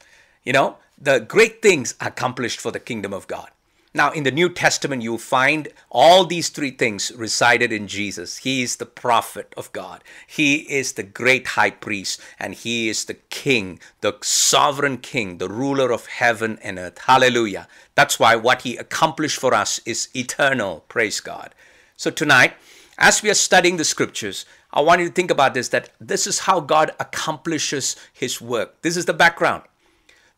[0.44, 3.52] you know, the great things accomplished for the kingdom of God.
[3.96, 8.40] Now, in the New Testament, you find all these three things resided in Jesus.
[8.40, 13.06] He is the prophet of God, He is the great high priest, and He is
[13.06, 16.98] the king, the sovereign king, the ruler of heaven and earth.
[17.06, 17.70] Hallelujah.
[17.96, 20.84] That's why what He accomplished for us is eternal.
[20.90, 21.56] Praise God.
[21.96, 22.52] So, tonight,
[22.98, 26.28] as we are studying the scriptures, I want you to think about this that this
[26.28, 28.82] is how God accomplishes His work.
[28.82, 29.64] This is the background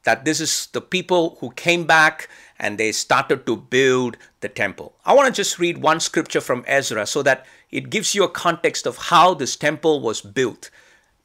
[0.08, 4.94] that this is the people who came back and they started to build the temple.
[5.06, 8.30] I want to just read one scripture from Ezra so that it gives you a
[8.30, 10.70] context of how this temple was built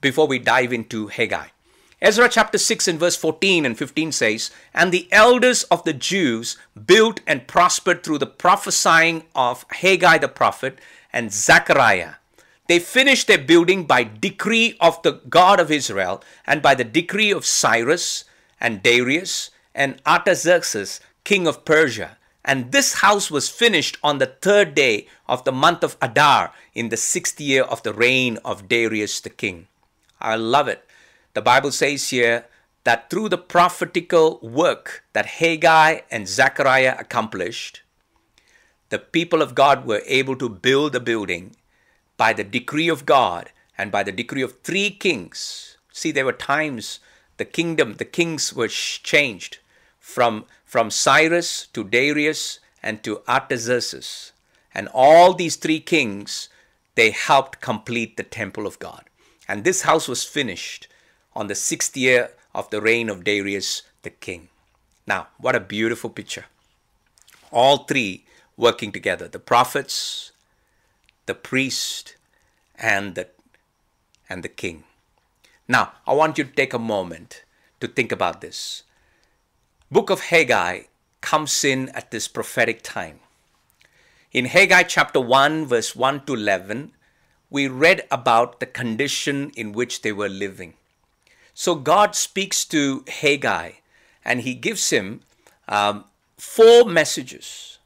[0.01, 1.49] before we dive into Haggai.
[2.03, 6.59] Ezra chapter 6 and verse 14 and 15 says, And the elders of the Jews
[6.87, 10.81] built and prospered through the prophesying of Haggai the prophet
[11.13, 12.15] and Zechariah.
[12.67, 17.31] They finished their building by decree of the God of Israel and by the decree
[17.31, 18.25] of Cyrus
[18.61, 22.17] and Darius and Artaxerxes, king of Persia.
[22.45, 26.89] And this house was finished on the third day of the month of Adar in
[26.89, 29.69] the sixth year of the reign of Darius the king.
[30.21, 30.85] I love it.
[31.35, 32.47] The Bible says here
[32.85, 37.83] that through the prophetical work that Haggai and Zechariah accomplished,
[38.89, 41.57] the people of God were able to build the building
[42.17, 45.79] by the decree of God and by the decree of three kings.
[45.93, 47.01] See, there were times
[47.37, 49.59] the kingdom, the kings were changed
[49.99, 54.33] from, from Cyrus to Darius and to Artaxerxes.
[54.75, 56.49] And all these three kings,
[56.95, 59.05] they helped complete the temple of God.
[59.47, 60.89] And this house was finished
[61.37, 64.49] on the sixth year of the reign of Darius the king.
[65.07, 66.47] Now, what a beautiful picture.
[67.51, 68.25] All three
[68.57, 70.33] working together the prophets,
[71.27, 72.17] the priest,
[72.79, 73.29] and the,
[74.27, 74.85] and the king.
[75.69, 77.45] Now, I want you to take a moment
[77.81, 78.85] to think about this.
[79.93, 80.85] Book of Haggai
[81.21, 83.21] comes in at this prophetic time.
[84.33, 86.93] In Haggai chapter 1 verse 1 to 11,
[87.51, 90.73] we read about the condition in which they were living.
[91.53, 93.73] So God speaks to Haggai
[94.25, 95.21] and he gives him
[95.69, 96.07] um,
[96.39, 97.77] four messages.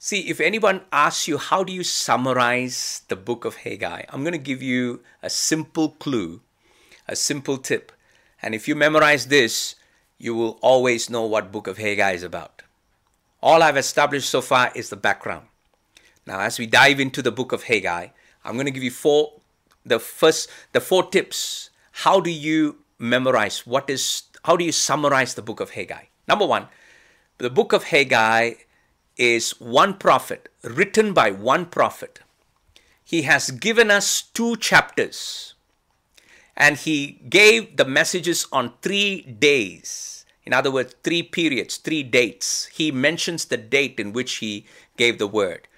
[0.00, 4.02] See, if anyone asks you, how do you summarize the book of Haggai?
[4.08, 6.40] I'm going to give you a simple clue
[7.08, 7.92] a simple tip.
[8.40, 9.76] And if you memorize this,
[10.22, 12.62] you will always know what book of Haggai is about.
[13.42, 15.48] All I've established so far is the background.
[16.24, 18.06] Now, as we dive into the book of Haggai,
[18.44, 19.40] I'm going to give you four
[19.84, 21.70] the first the four tips.
[22.06, 26.04] How do you memorize what is how do you summarize the book of Haggai?
[26.28, 26.68] Number 1,
[27.38, 28.54] the book of Haggai
[29.16, 32.20] is one prophet written by one prophet.
[33.02, 35.51] He has given us two chapters
[36.56, 40.24] and he gave the messages on three days.
[40.44, 42.66] In other words, three periods, three dates.
[42.66, 45.68] He mentions the date in which he gave the word.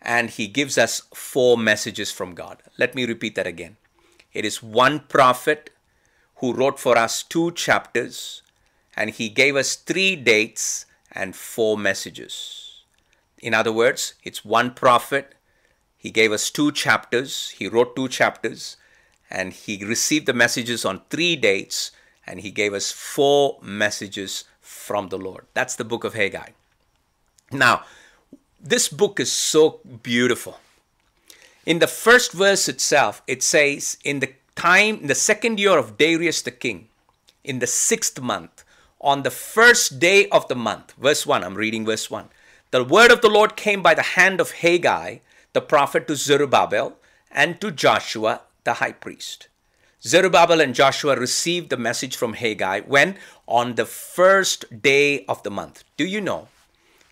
[0.00, 2.62] And he gives us four messages from God.
[2.78, 3.76] Let me repeat that again.
[4.32, 5.70] It is one prophet
[6.36, 8.42] who wrote for us two chapters,
[8.94, 12.82] and he gave us three dates and four messages.
[13.38, 15.34] In other words, it's one prophet.
[15.96, 17.50] He gave us two chapters.
[17.50, 18.76] He wrote two chapters
[19.30, 21.90] and he received the messages on three dates
[22.26, 25.46] and he gave us four messages from the Lord.
[25.54, 26.50] That's the book of Haggai.
[27.52, 27.84] Now,
[28.60, 30.58] this book is so beautiful.
[31.64, 35.96] In the first verse itself, it says, In the time, in the second year of
[35.96, 36.88] Darius the king,
[37.44, 38.64] in the sixth month,
[39.00, 42.28] on the first day of the month, verse 1, I'm reading verse 1.
[42.72, 45.18] The word of the Lord came by the hand of Haggai,
[45.52, 46.96] the prophet, to Zerubbabel
[47.30, 49.48] and to Joshua, the high priest.
[50.02, 53.16] Zerubbabel and Joshua received the message from Haggai when?
[53.48, 55.84] On the first day of the month.
[55.96, 56.48] Do you know?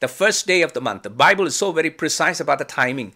[0.01, 1.03] The first day of the month.
[1.03, 3.15] The Bible is so very precise about the timing.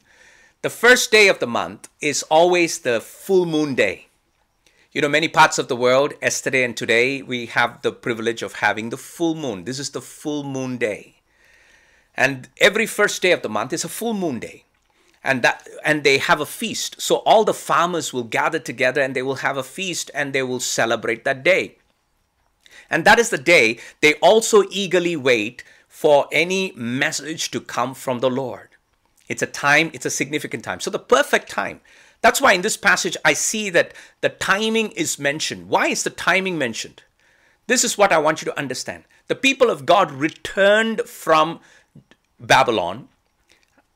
[0.62, 4.06] The first day of the month is always the full moon day.
[4.90, 8.54] You know, many parts of the world, yesterday and today, we have the privilege of
[8.54, 9.64] having the full moon.
[9.64, 11.16] This is the full moon day.
[12.16, 14.64] And every first day of the month is a full moon day.
[15.28, 17.00] And that and they have a feast.
[17.00, 20.42] So all the farmers will gather together and they will have a feast and they
[20.42, 21.76] will celebrate that day.
[22.90, 28.20] And that is the day they also eagerly wait for any message to come from
[28.20, 28.68] the Lord.
[29.28, 30.80] It's a time, it's a significant time.
[30.80, 31.80] So the perfect time
[32.20, 35.68] that's why in this passage I see that the timing is mentioned.
[35.68, 37.02] Why is the timing mentioned?
[37.66, 39.04] This is what I want you to understand.
[39.28, 41.60] The people of God returned from
[42.40, 43.08] Babylon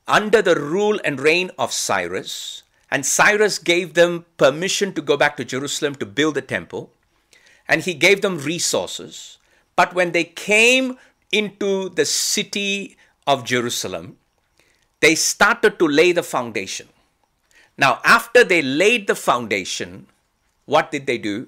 [0.07, 5.37] under the rule and reign of Cyrus, and Cyrus gave them permission to go back
[5.37, 6.91] to Jerusalem to build the temple,
[7.67, 9.37] and he gave them resources.
[9.75, 10.97] But when they came
[11.31, 14.17] into the city of Jerusalem,
[14.99, 16.87] they started to lay the foundation.
[17.77, 20.05] Now, after they laid the foundation,
[20.65, 21.47] what did they do?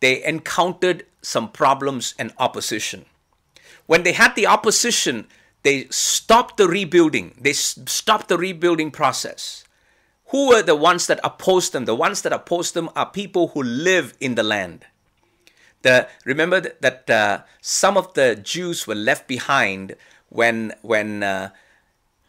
[0.00, 3.06] They encountered some problems and opposition.
[3.86, 5.26] When they had the opposition,
[5.64, 7.34] they stopped the rebuilding.
[7.40, 9.64] They stopped the rebuilding process.
[10.26, 11.86] Who were the ones that opposed them?
[11.86, 14.84] The ones that opposed them are people who live in the land.
[15.82, 19.96] The, remember that uh, some of the Jews were left behind
[20.28, 21.50] when, when uh,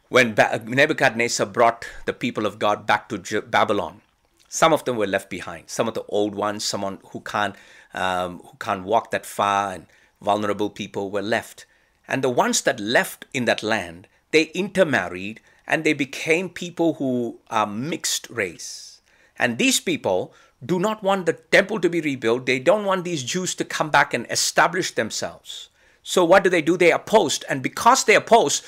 [0.09, 4.01] when Nebuchadnezzar brought the people of God back to Babylon,
[4.47, 5.69] some of them were left behind.
[5.69, 7.55] Some of the old ones, someone who can't
[7.93, 9.88] um, who can't walk that far, and
[10.21, 11.65] vulnerable people were left.
[12.07, 17.39] And the ones that left in that land, they intermarried and they became people who
[17.49, 19.01] are mixed race.
[19.37, 20.33] And these people
[20.63, 22.45] do not want the temple to be rebuilt.
[22.45, 25.69] They don't want these Jews to come back and establish themselves.
[26.03, 26.77] So what do they do?
[26.77, 28.61] They oppose, and because they oppose,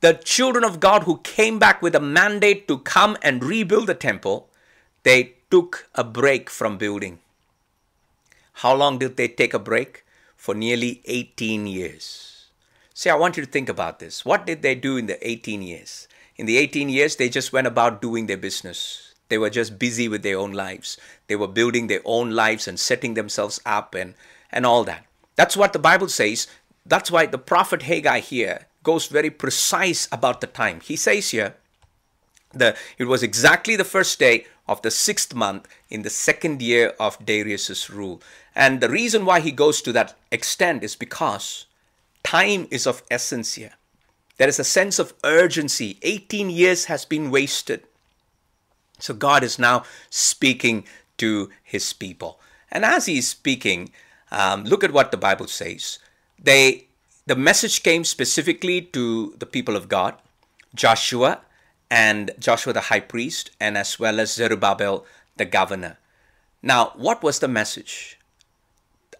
[0.00, 3.94] the children of God who came back with a mandate to come and rebuild the
[3.94, 4.50] temple,
[5.02, 7.18] they took a break from building.
[8.54, 10.04] How long did they take a break?
[10.36, 12.31] For nearly 18 years.
[13.02, 14.24] See, I want you to think about this.
[14.24, 16.06] What did they do in the 18 years?
[16.36, 19.12] In the 18 years, they just went about doing their business.
[19.28, 20.98] They were just busy with their own lives.
[21.26, 24.14] They were building their own lives and setting themselves up and,
[24.52, 25.04] and all that.
[25.34, 26.46] That's what the Bible says.
[26.86, 30.78] That's why the prophet Haggai here goes very precise about the time.
[30.78, 31.56] He says here,
[32.52, 36.94] the, it was exactly the first day of the sixth month in the second year
[37.00, 38.22] of Darius's rule.
[38.54, 41.66] And the reason why he goes to that extent is because
[42.22, 43.72] time is of essence here.
[44.38, 45.98] There is a sense of urgency.
[46.02, 47.84] 18 years has been wasted.
[48.98, 50.84] So God is now speaking
[51.18, 52.40] to his people.
[52.70, 53.90] And as he is speaking,
[54.30, 55.98] um, look at what the Bible says.
[56.42, 56.86] They
[57.26, 60.16] the message came specifically to the people of God,
[60.74, 61.40] Joshua
[61.90, 65.04] and Joshua the high priest, and as well as Zerubbabel
[65.36, 65.98] the governor.
[66.62, 68.18] Now, what was the message?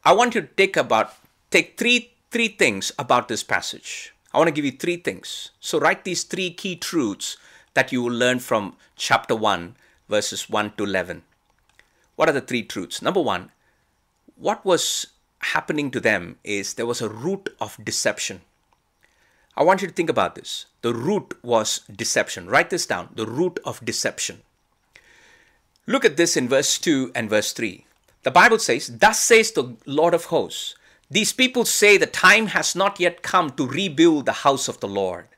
[0.05, 1.14] I want you to take about
[1.50, 4.14] take three three things about this passage.
[4.33, 5.51] I want to give you three things.
[5.61, 7.37] So write these three key truths
[7.74, 9.76] that you will learn from chapter 1
[10.09, 11.22] verses 1 to 11.
[12.16, 13.03] What are the three truths?
[13.03, 13.51] Number 1,
[14.37, 15.09] what was
[15.41, 18.41] happening to them is there was a root of deception.
[19.55, 20.66] I want you to think about this.
[20.80, 22.49] The root was deception.
[22.49, 24.41] Write this down the root of deception.
[25.87, 27.85] Look at this in verse 2 and verse 3.
[28.22, 30.76] The Bible says, Thus says the Lord of hosts,
[31.12, 34.88] these people say the time has not yet come to rebuild the house of the
[34.88, 35.28] Lord.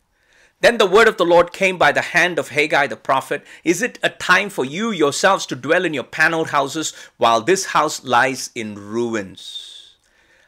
[0.60, 3.82] Then the word of the Lord came by the hand of Haggai the prophet Is
[3.82, 8.04] it a time for you yourselves to dwell in your paneled houses while this house
[8.04, 9.96] lies in ruins?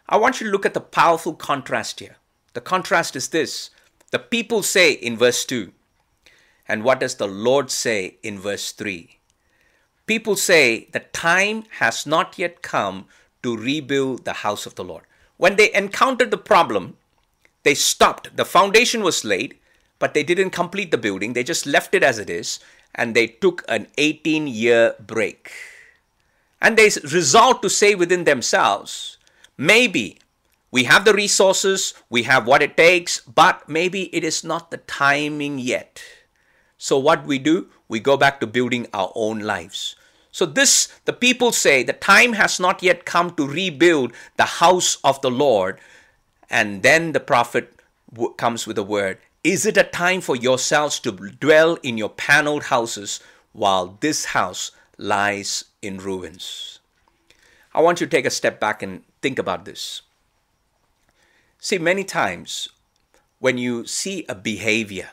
[0.08, 2.18] I want you to look at the powerful contrast here.
[2.52, 3.70] The contrast is this
[4.12, 5.72] the people say in verse 2,
[6.68, 9.18] and what does the Lord say in verse 3?
[10.06, 13.06] People say the time has not yet come
[13.42, 15.02] to rebuild the house of the Lord.
[15.36, 16.96] When they encountered the problem,
[17.62, 18.36] they stopped.
[18.36, 19.58] The foundation was laid,
[19.98, 21.32] but they didn't complete the building.
[21.32, 22.60] They just left it as it is
[22.96, 25.52] and they took an 18 year break.
[26.60, 29.18] And they resolved to say within themselves,
[29.56, 30.18] maybe
[30.70, 34.78] we have the resources, we have what it takes, but maybe it is not the
[34.78, 36.02] timing yet.
[36.78, 39.96] So, what we do, we go back to building our own lives.
[40.36, 44.98] So, this, the people say, the time has not yet come to rebuild the house
[45.02, 45.80] of the Lord.
[46.50, 47.72] And then the prophet
[48.36, 52.64] comes with a word Is it a time for yourselves to dwell in your paneled
[52.64, 53.20] houses
[53.54, 56.80] while this house lies in ruins?
[57.72, 60.02] I want you to take a step back and think about this.
[61.58, 62.68] See, many times
[63.38, 65.12] when you see a behavior,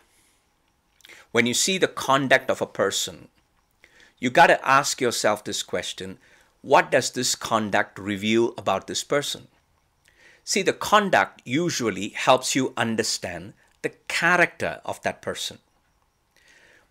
[1.31, 3.29] when you see the conduct of a person,
[4.23, 6.17] you got to ask yourself this question
[6.61, 9.49] what does this conduct reveal about this person?
[10.45, 13.51] See, the conduct usually helps you understand
[13.81, 15.57] the character of that person.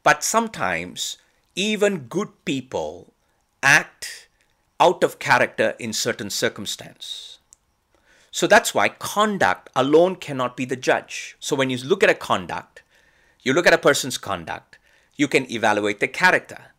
[0.03, 1.17] But sometimes,
[1.57, 3.15] even good people
[3.63, 4.29] act
[4.79, 7.39] out of character in certain circumstance.
[8.31, 11.37] So that's why conduct alone cannot be the judge.
[11.41, 12.83] So when you look at a conduct,
[13.43, 14.77] you look at a person's conduct,
[15.17, 16.72] you can evaluate the character.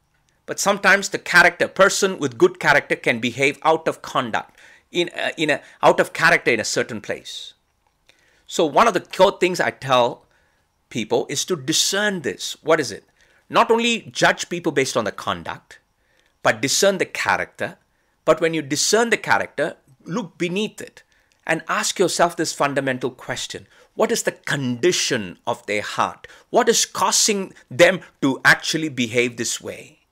[0.46, 4.58] But sometimes the character, person with good character can behave out of conduct,
[4.92, 7.54] in a, in a out of character in a certain place.
[8.46, 10.26] So one of the core things I tell
[10.90, 12.56] people is to discern this.
[12.62, 13.06] What is it?
[13.50, 15.80] Not only judge people based on the conduct,
[16.44, 17.78] but discern the character.
[18.26, 21.04] But when you discern the character, look beneath it
[21.46, 26.28] and ask yourself this fundamental question What is the condition of their heart?
[26.50, 30.03] What is causing them to actually behave this way?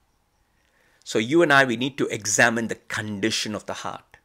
[1.11, 4.15] So, you and I, we need to examine the condition of the heart.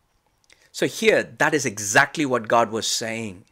[0.70, 3.42] So, here, that is exactly what God was saying.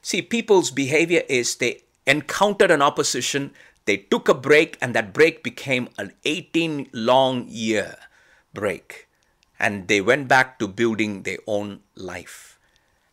[0.00, 3.52] See, people's behavior is they encountered an opposition,
[3.84, 7.98] they took a break, and that break became an 18 long year
[8.54, 9.08] break.
[9.60, 12.58] And they went back to building their own life.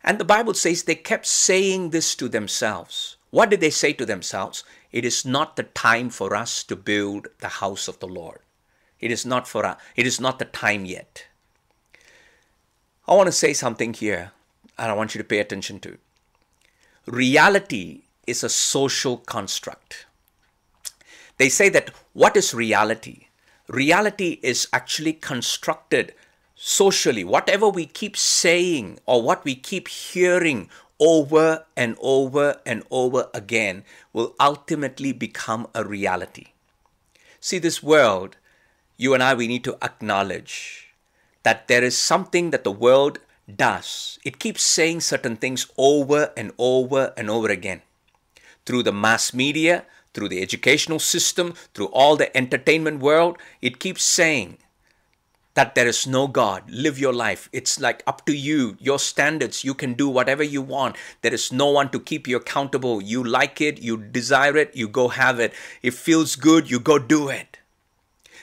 [0.02, 3.18] And the Bible says they kept saying this to themselves.
[3.28, 4.64] What did they say to themselves?
[4.92, 8.38] It is not the time for us to build the house of the Lord.
[9.02, 9.78] It is not for us.
[9.96, 11.26] It is not the time yet.
[13.06, 14.30] I want to say something here,
[14.78, 15.94] and I want you to pay attention to.
[15.94, 16.00] it.
[17.06, 20.06] Reality is a social construct.
[21.36, 23.26] They say that what is reality?
[23.66, 26.14] Reality is actually constructed
[26.54, 33.28] socially, whatever we keep saying or what we keep hearing over and over and over
[33.34, 33.82] again
[34.12, 36.46] will ultimately become a reality.
[37.40, 38.36] See, this world,
[38.96, 40.94] you and I, we need to acknowledge
[41.42, 43.18] that there is something that the world
[43.54, 44.18] does.
[44.24, 47.82] It keeps saying certain things over and over and over again.
[48.64, 49.84] Through the mass media,
[50.14, 54.58] through the educational system, through all the entertainment world, it keeps saying
[55.54, 56.70] that there is no God.
[56.70, 57.48] Live your life.
[57.52, 59.64] It's like up to you, your standards.
[59.64, 60.96] You can do whatever you want.
[61.20, 63.02] There is no one to keep you accountable.
[63.02, 65.52] You like it, you desire it, you go have it.
[65.82, 67.58] It feels good, you go do it.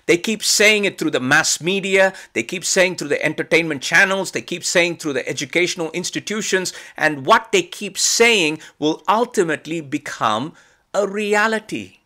[0.10, 4.32] They keep saying it through the mass media, they keep saying through the entertainment channels,
[4.32, 10.54] they keep saying through the educational institutions, and what they keep saying will ultimately become
[10.96, 12.00] a reality.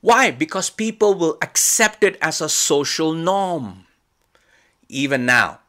[0.00, 0.32] Why?
[0.32, 3.86] Because people will accept it as a social norm
[4.88, 5.60] even now.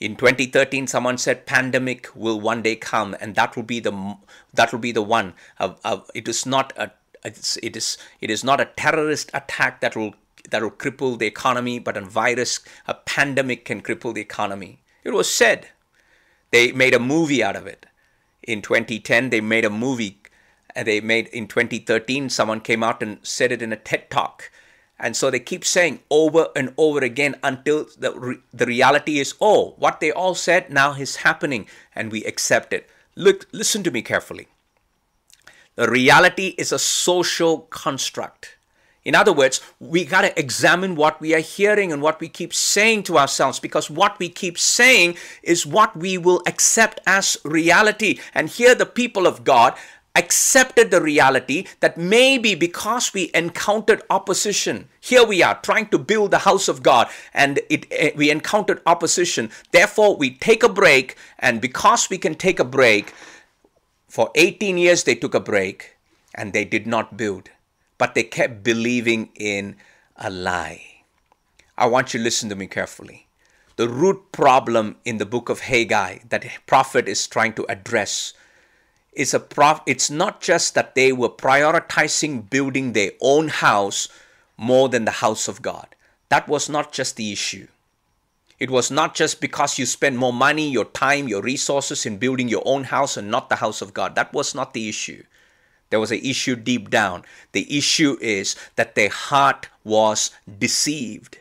[0.00, 4.16] In 2013, someone said pandemic will one day come, and that will be the
[4.54, 5.34] that will be the one.
[6.14, 6.92] It is not a
[7.22, 10.14] it's, it is it is not a terrorist attack that will
[10.50, 14.80] that will cripple the economy, but a virus, a pandemic can cripple the economy.
[15.04, 15.68] It was said.
[16.50, 17.86] They made a movie out of it.
[18.42, 20.20] In 2010, they made a movie.
[20.74, 24.50] And they made in 2013, someone came out and said it in a TED talk
[24.98, 29.34] and so they keep saying over and over again until the, re- the reality is,
[29.40, 32.88] oh, what they all said now is happening, and we accept it.
[33.14, 34.48] Look, listen to me carefully.
[35.74, 38.55] The reality is a social construct.
[39.06, 42.52] In other words, we got to examine what we are hearing and what we keep
[42.52, 48.18] saying to ourselves because what we keep saying is what we will accept as reality.
[48.34, 49.74] And here, the people of God
[50.16, 56.32] accepted the reality that maybe because we encountered opposition, here we are trying to build
[56.32, 59.50] the house of God and it, eh, we encountered opposition.
[59.70, 63.14] Therefore, we take a break, and because we can take a break,
[64.08, 65.94] for 18 years they took a break
[66.34, 67.50] and they did not build,
[67.98, 69.76] but they kept believing in
[70.16, 70.82] a lie.
[71.78, 73.26] I want you to listen to me carefully.
[73.76, 78.32] The root problem in the book of Haggai that prophet is trying to address
[79.12, 84.08] is a prof- it's not just that they were prioritizing building their own house
[84.56, 85.88] more than the house of God.
[86.28, 87.68] That was not just the issue.
[88.58, 92.48] It was not just because you spend more money, your time, your resources in building
[92.48, 94.14] your own house and not the house of God.
[94.14, 95.24] That was not the issue.
[95.90, 97.24] There was an issue deep down.
[97.52, 101.38] The issue is that their heart was deceived.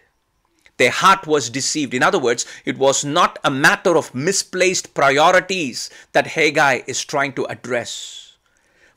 [0.77, 1.93] Their heart was deceived.
[1.93, 7.33] In other words, it was not a matter of misplaced priorities that Haggai is trying
[7.33, 8.37] to address,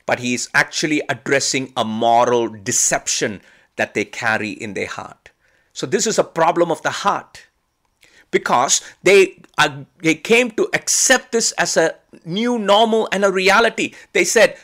[0.05, 3.41] but he is actually addressing a moral deception
[3.77, 5.31] that they carry in their heart.
[5.71, 7.47] So, this is a problem of the heart
[8.31, 11.95] because they uh, they came to accept this as a
[12.25, 13.93] new normal and a reality.
[14.13, 14.57] They said,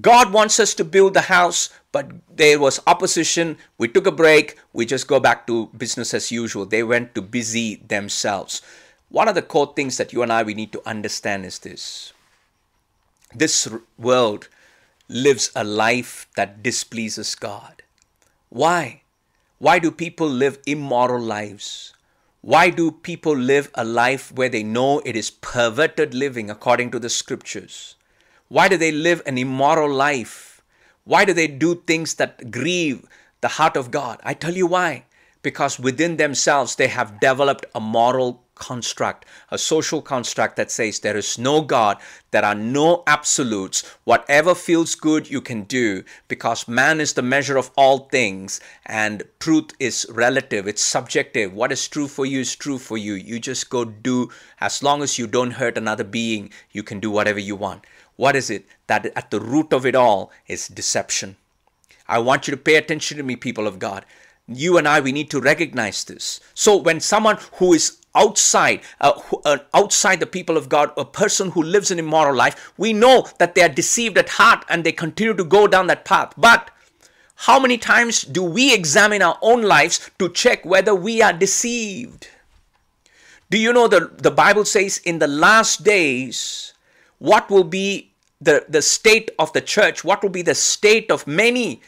[0.00, 3.58] God wants us to build the house, but there was opposition.
[3.76, 4.58] We took a break.
[4.72, 6.64] We just go back to business as usual.
[6.64, 8.62] They went to busy themselves.
[9.10, 12.14] One of the core things that you and I we need to understand is this.
[13.34, 13.68] This
[13.98, 14.48] world
[15.08, 17.82] lives a life that displeases God.
[18.48, 19.02] Why?
[19.58, 21.92] Why do people live immoral lives?
[22.40, 26.98] Why do people live a life where they know it is perverted living according to
[26.98, 27.94] the scriptures?
[28.52, 30.60] Why do they live an immoral life?
[31.04, 33.08] Why do they do things that grieve
[33.40, 34.20] the heart of God?
[34.24, 35.06] I tell you why.
[35.40, 41.16] Because within themselves they have developed a moral construct, a social construct that says there
[41.16, 41.96] is no God,
[42.30, 43.84] there are no absolutes.
[44.04, 49.22] Whatever feels good, you can do because man is the measure of all things and
[49.40, 51.54] truth is relative, it's subjective.
[51.54, 53.14] What is true for you is true for you.
[53.14, 54.28] You just go do,
[54.60, 57.86] as long as you don't hurt another being, you can do whatever you want.
[58.16, 58.66] What is it?
[58.86, 61.36] That at the root of it all is deception.
[62.08, 64.04] I want you to pay attention to me, people of God.
[64.46, 66.40] You and I, we need to recognize this.
[66.52, 71.04] So when someone who is outside, uh, who, uh, outside the people of God, a
[71.04, 74.84] person who lives an immoral life, we know that they are deceived at heart and
[74.84, 76.34] they continue to go down that path.
[76.36, 76.70] But
[77.36, 82.28] how many times do we examine our own lives to check whether we are deceived?
[83.50, 86.71] Do you know the, the Bible says in the last days,
[87.22, 88.10] what will be
[88.40, 90.02] the, the state of the church?
[90.02, 91.80] What will be the state of many?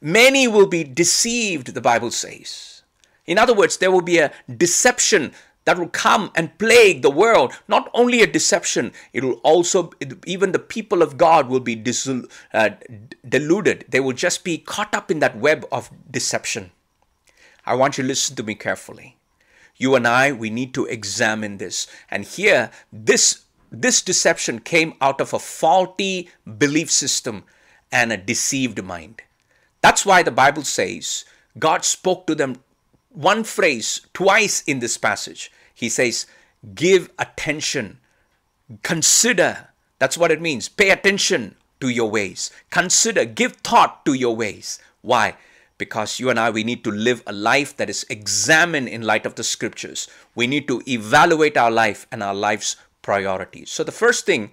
[0.00, 2.82] Many will be deceived, the Bible says.
[3.26, 5.32] In other words, there will be a deception
[5.66, 7.52] that will come and plague the world.
[7.68, 9.90] Not only a deception, it will also,
[10.24, 11.76] even the people of God will be
[12.54, 12.70] uh,
[13.28, 13.84] deluded.
[13.90, 16.70] They will just be caught up in that web of deception.
[17.66, 19.18] I want you to listen to me carefully.
[19.76, 21.86] You and I, we need to examine this.
[22.10, 27.44] And here, this this deception came out of a faulty belief system
[27.92, 29.22] and a deceived mind.
[29.80, 31.24] That's why the Bible says
[31.58, 32.56] God spoke to them
[33.10, 35.50] one phrase twice in this passage.
[35.74, 36.26] He says,
[36.74, 37.98] Give attention,
[38.82, 39.68] consider.
[39.98, 40.68] That's what it means.
[40.68, 42.50] Pay attention to your ways.
[42.70, 44.78] Consider, give thought to your ways.
[45.02, 45.36] Why?
[45.78, 49.24] Because you and I, we need to live a life that is examined in light
[49.24, 50.08] of the scriptures.
[50.34, 53.70] We need to evaluate our life and our lives priorities.
[53.70, 54.50] So, the first thing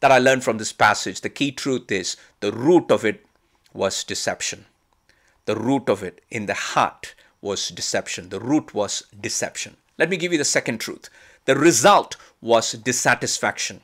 [0.00, 3.24] that I learned from this passage, the key truth is the root of it
[3.72, 4.66] was deception.
[5.46, 8.30] The root of it in the heart was deception.
[8.30, 9.76] The root was deception.
[9.98, 11.08] Let me give you the second truth.
[11.44, 13.80] The result was dissatisfaction.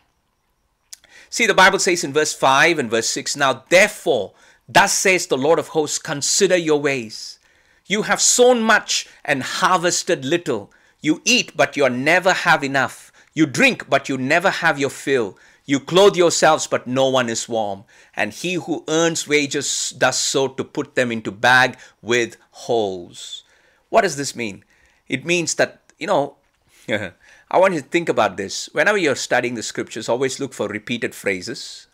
[1.30, 4.32] See, the Bible says in verse 5 and verse 6 Now, therefore,
[4.68, 7.38] thus says the Lord of hosts, consider your ways.
[7.86, 10.72] You have sown much and harvested little.
[11.00, 13.11] You eat, but you never have enough.
[13.34, 15.38] You drink, but you never have your fill.
[15.64, 17.84] You clothe yourselves, but no one is warm.
[18.14, 23.44] And he who earns wages does so to put them into bag with holes.
[23.88, 24.64] What does this mean?
[25.08, 26.36] It means that, you know,
[26.88, 28.68] I want you to think about this.
[28.72, 31.86] Whenever you're studying the scriptures, always look for repeated phrases.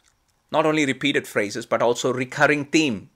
[0.51, 3.11] Not only repeated phrases, but also recurring theme.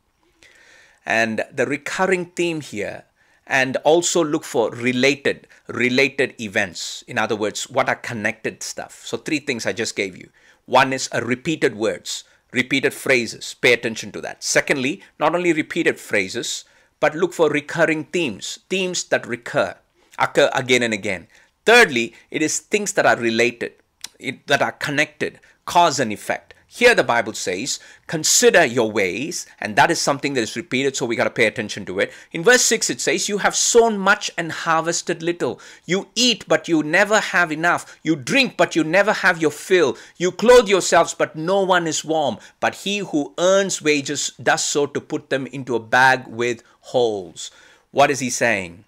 [1.07, 3.05] And the recurring theme here
[3.47, 7.05] and also look for related related events.
[7.07, 9.03] In other words what are connected stuff.
[9.05, 10.31] So three things i just gave you.
[10.67, 13.55] One is a repeated words repeated phrases.
[13.55, 14.43] Pay attention to that.
[14.45, 16.65] Secondly not only repeated phrases
[17.01, 19.75] but look for recurring themes themes that recur
[20.19, 21.27] occur again and again.
[21.67, 23.73] Thirdly it is things that are related
[24.19, 29.77] it, that are connected cause and effect here the Bible says, consider your ways, and
[29.77, 32.11] that is something that is repeated, so we got to pay attention to it.
[32.33, 35.61] In verse 6, it says, You have sown much and harvested little.
[35.85, 37.99] You eat, but you never have enough.
[38.03, 39.99] You drink, but you never have your fill.
[40.17, 42.39] You clothe yourselves, but no one is warm.
[42.59, 47.51] But he who earns wages does so to put them into a bag with holes.
[47.91, 48.85] What is he saying?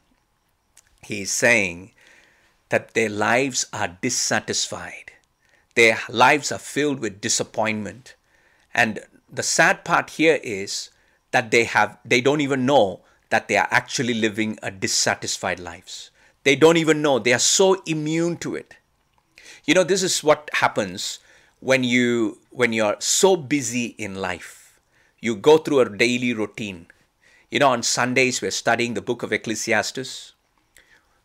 [1.03, 1.91] He is saying
[2.71, 5.13] that their lives are dissatisfied
[5.75, 8.15] their lives are filled with disappointment.
[8.75, 9.01] And
[9.33, 10.91] the sad part here is
[11.33, 13.01] that they have they don't even know
[13.31, 16.11] that they are actually living a dissatisfied lives.
[16.45, 17.19] They don't even know.
[17.19, 18.77] They are so immune to it.
[19.65, 21.19] You know, this is what happens
[21.61, 24.79] when you when you're so busy in life.
[25.21, 26.87] You go through a daily routine.
[27.51, 30.33] You know, on Sundays we're studying the book of Ecclesiastes.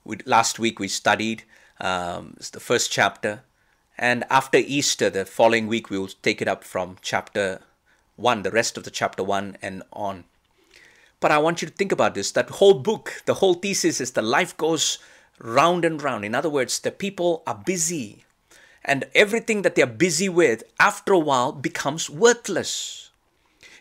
[0.06, 1.44] We, last week we studied
[1.82, 3.44] um, the first chapter,
[4.00, 7.60] and after Easter, the following week, we will take it up from chapter
[8.16, 10.24] 1, the rest of the chapter 1 and on.
[11.20, 14.12] But I want you to think about this that whole book, the whole thesis is
[14.12, 15.00] the life goes
[15.38, 16.24] round and round.
[16.24, 18.24] In other words, the people are busy,
[18.86, 23.12] and everything that they're busy with, after a while, becomes worthless.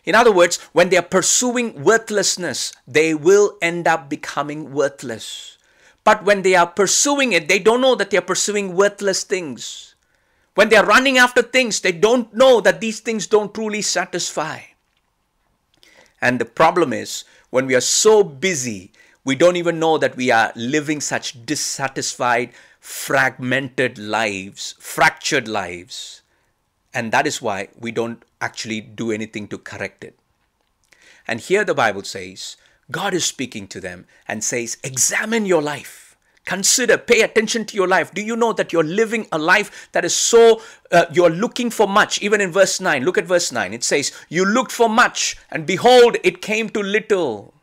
[0.03, 5.57] In other words, when they are pursuing worthlessness, they will end up becoming worthless.
[6.03, 9.88] But when they are pursuing it, they don't know that they are pursuing worthless things.
[10.55, 14.61] When they are running after things, they don't know that these things don't truly satisfy.
[16.21, 18.91] And the problem is, when we are so busy,
[19.23, 26.21] we don't even know that we are living such dissatisfied, fragmented lives, fractured lives.
[26.93, 30.17] And that is why we don't actually do anything to correct it.
[31.27, 32.57] And here the Bible says,
[32.91, 36.08] God is speaking to them and says, Examine your life.
[36.49, 38.11] Consider, pay attention to your life.
[38.11, 41.87] Do you know that you're living a life that is so, uh, you're looking for
[41.87, 42.23] much?
[42.23, 43.71] Even in verse 9, look at verse 9.
[43.71, 47.53] It says, You looked for much, and behold, it came to little.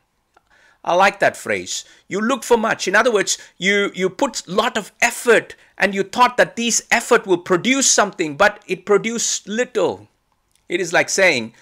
[0.84, 1.84] I like that phrase.
[2.06, 2.86] You looked for much.
[2.86, 6.86] In other words, you, you put a lot of effort and you thought that this
[6.88, 10.06] effort will produce something, but it produced little.
[10.68, 11.54] It is like saying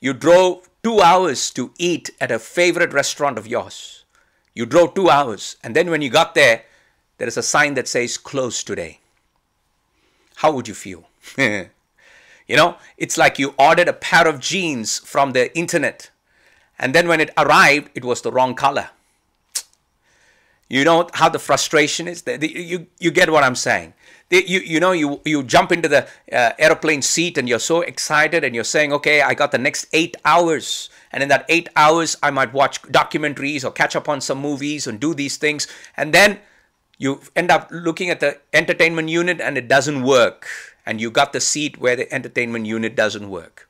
[0.00, 4.04] you drove two hours to eat at a favorite restaurant of yours.
[4.52, 6.64] You drove two hours, and then when you got there,
[7.22, 8.98] there is a sign that says close today.
[10.34, 11.08] How would you feel?
[11.38, 11.68] you
[12.48, 16.10] know, it's like you ordered a pair of jeans from the internet
[16.80, 18.90] and then when it arrived, it was the wrong color.
[20.68, 22.24] You know how the frustration is?
[22.26, 23.94] You, you get what I'm saying.
[24.28, 28.42] You, you know, you, you jump into the uh, airplane seat and you're so excited
[28.42, 30.90] and you're saying, okay, I got the next eight hours.
[31.12, 34.88] And in that eight hours, I might watch documentaries or catch up on some movies
[34.88, 35.68] and do these things.
[35.96, 36.40] And then
[37.02, 40.46] you end up looking at the entertainment unit and it doesn't work.
[40.86, 43.68] And you got the seat where the entertainment unit doesn't work.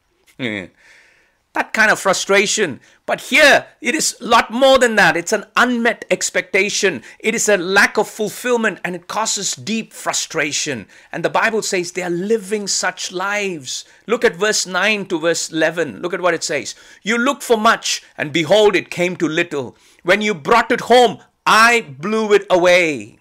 [1.54, 2.80] That kind of frustration.
[3.06, 5.16] But here it is a lot more than that.
[5.16, 7.02] It's an unmet expectation.
[7.18, 10.86] It is a lack of fulfillment and it causes deep frustration.
[11.10, 13.86] And the bible says they are living such lives.
[14.06, 16.74] Look at verse 9 to verse 11 look at what it says.
[17.02, 19.76] You looked for much and behold it came to little.
[20.02, 23.18] When you brought it home I blew it away.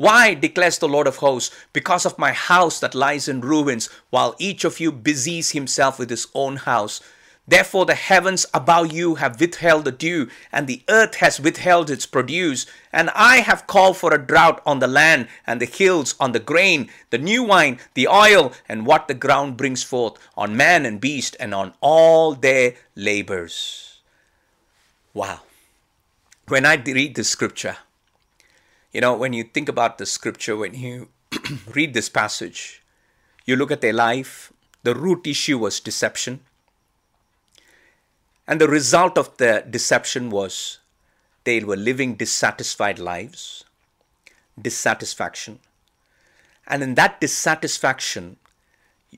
[0.00, 4.34] Why, declares the Lord of hosts, because of my house that lies in ruins, while
[4.38, 7.02] each of you busies himself with his own house.
[7.46, 12.06] Therefore, the heavens above you have withheld the dew, and the earth has withheld its
[12.06, 12.64] produce.
[12.90, 16.40] And I have called for a drought on the land and the hills, on the
[16.40, 20.98] grain, the new wine, the oil, and what the ground brings forth, on man and
[20.98, 24.00] beast, and on all their labors.
[25.12, 25.40] Wow.
[26.48, 27.76] When I read this scripture,
[28.92, 31.08] you know, when you think about the scripture, when you
[31.74, 32.82] read this passage,
[33.44, 36.40] you look at their life, the root issue was deception.
[38.46, 40.78] And the result of the deception was
[41.44, 43.64] they were living dissatisfied lives,
[44.60, 45.60] dissatisfaction.
[46.66, 48.36] And in that dissatisfaction,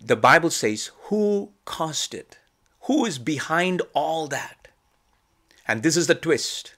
[0.01, 2.39] the Bible says, who caused it?
[2.83, 4.69] Who is behind all that?
[5.67, 6.75] And this is the twist.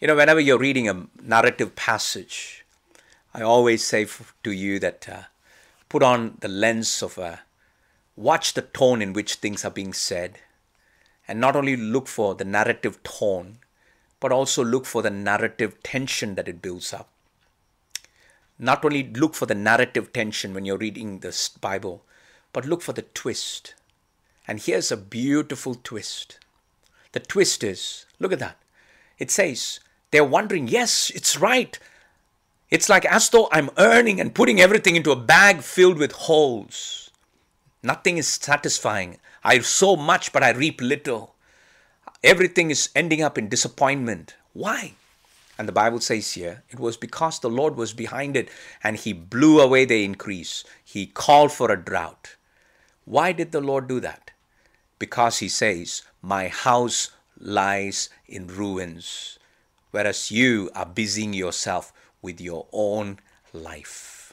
[0.00, 2.64] You know, whenever you're reading a narrative passage,
[3.34, 4.06] I always say
[4.42, 5.22] to you that uh,
[5.90, 7.36] put on the lens of a uh,
[8.16, 10.38] watch the tone in which things are being said,
[11.28, 13.58] and not only look for the narrative tone,
[14.20, 17.10] but also look for the narrative tension that it builds up.
[18.58, 22.02] Not only look for the narrative tension when you're reading this Bible,
[22.54, 23.74] but look for the twist.
[24.48, 26.38] And here's a beautiful twist.
[27.12, 28.56] The twist is look at that.
[29.18, 29.80] It says,
[30.10, 31.78] they're wondering, yes, it's right.
[32.70, 37.10] It's like as though I'm earning and putting everything into a bag filled with holes.
[37.82, 39.18] Nothing is satisfying.
[39.42, 41.34] I sow much, but I reap little.
[42.22, 44.34] Everything is ending up in disappointment.
[44.52, 44.94] Why?
[45.58, 48.48] And the Bible says here, it was because the Lord was behind it
[48.82, 50.64] and He blew away the increase.
[50.84, 52.36] He called for a drought.
[53.04, 54.30] Why did the Lord do that?
[54.98, 59.38] Because He says, My house lies in ruins
[59.90, 63.18] whereas you are busying yourself with your own
[63.52, 64.32] life.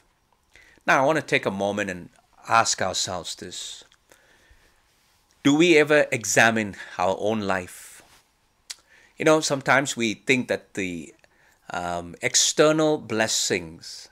[0.86, 2.08] Now, I want to take a moment and
[2.48, 3.84] ask ourselves this
[5.42, 8.02] Do we ever examine our own life?
[9.18, 11.14] You know, sometimes we think that the
[11.70, 14.08] um, external blessings,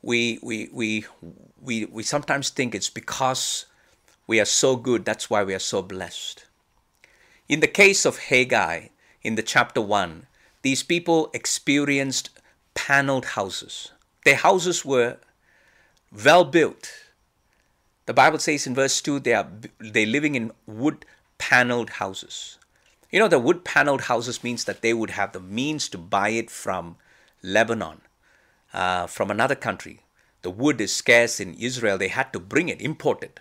[0.00, 1.04] we, we, we,
[1.60, 3.66] we, we sometimes think it's because
[4.26, 6.46] we are so good, that's why we are so blessed.
[7.48, 8.88] In the case of Haggai,
[9.22, 10.26] in the chapter 1,
[10.62, 12.30] these people experienced
[12.74, 13.92] paneled houses.
[14.24, 15.18] Their houses were
[16.24, 16.92] well built.
[18.06, 19.48] The Bible says in verse 2 they are
[19.78, 21.04] they living in wood
[21.38, 22.58] paneled houses.
[23.10, 26.30] You know, the wood paneled houses means that they would have the means to buy
[26.30, 26.96] it from
[27.42, 28.00] Lebanon,
[28.72, 30.00] uh, from another country.
[30.42, 31.98] The wood is scarce in Israel.
[31.98, 33.40] They had to bring it, import it.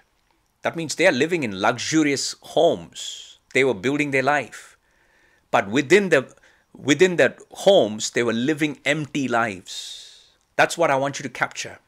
[0.62, 3.40] That means they are living in luxurious homes.
[3.54, 4.78] They were building their life.
[5.50, 6.34] But within the
[6.78, 10.30] within their homes, they were living empty lives.
[10.56, 11.80] That's what I want you to capture.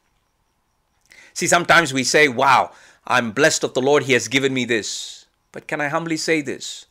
[1.34, 2.72] See, sometimes we say, Wow,
[3.06, 5.26] I'm blessed of the Lord, He has given me this.
[5.52, 6.86] But can I humbly say this?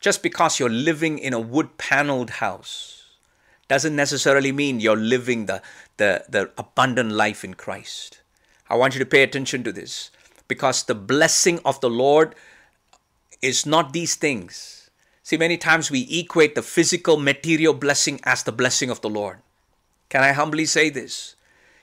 [0.00, 3.04] Just because you're living in a wood paneled house
[3.68, 5.62] doesn't necessarily mean you're living the,
[5.96, 8.20] the, the abundant life in Christ.
[8.68, 10.10] I want you to pay attention to this
[10.48, 12.34] because the blessing of the Lord
[13.40, 14.83] is not these things.
[15.24, 19.38] See, many times we equate the physical material blessing as the blessing of the Lord.
[20.10, 21.34] Can I humbly say this?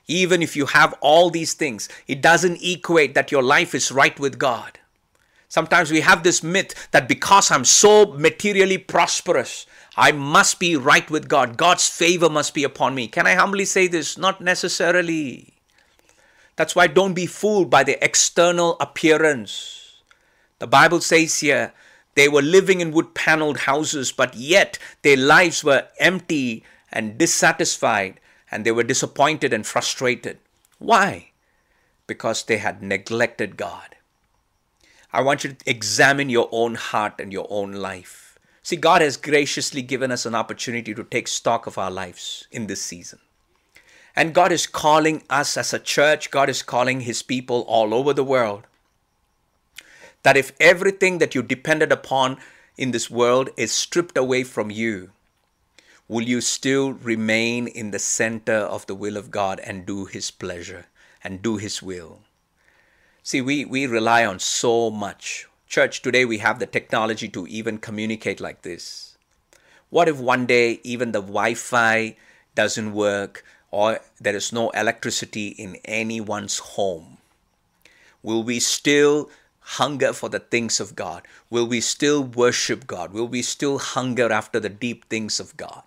[0.06, 4.18] Even if you have all these things, it doesn't equate that your life is right
[4.20, 4.78] with God.
[5.48, 9.66] Sometimes we have this myth that because I'm so materially prosperous,
[9.96, 11.56] I must be right with God.
[11.56, 13.08] God's favor must be upon me.
[13.08, 14.16] Can I humbly say this?
[14.16, 15.54] Not necessarily.
[16.54, 19.96] That's why don't be fooled by the external appearance.
[20.60, 21.72] The Bible says here
[22.14, 28.20] they were living in wood paneled houses, but yet their lives were empty and dissatisfied,
[28.50, 30.38] and they were disappointed and frustrated.
[30.78, 31.30] Why?
[32.06, 33.96] Because they had neglected God.
[35.12, 38.38] I want you to examine your own heart and your own life.
[38.62, 42.66] See, God has graciously given us an opportunity to take stock of our lives in
[42.66, 43.18] this season.
[44.14, 48.12] And God is calling us as a church, God is calling His people all over
[48.12, 48.66] the world.
[50.22, 52.38] That if everything that you depended upon
[52.76, 55.10] in this world is stripped away from you,
[56.08, 60.30] will you still remain in the center of the will of God and do His
[60.30, 60.86] pleasure
[61.24, 62.20] and do His will?
[63.22, 65.46] See, we, we rely on so much.
[65.68, 69.16] Church, today we have the technology to even communicate like this.
[69.90, 72.16] What if one day even the Wi Fi
[72.54, 73.44] doesn't work?
[73.72, 77.16] or there is no electricity in anyone's home?
[78.22, 79.30] Will we still
[79.62, 81.26] hunger for the things of God?
[81.50, 83.12] Will we still worship God?
[83.12, 85.82] Will we still hunger after the deep things of God?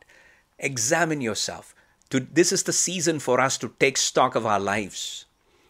[0.59, 1.75] Examine yourself.
[2.09, 5.25] This is the season for us to take stock of our lives.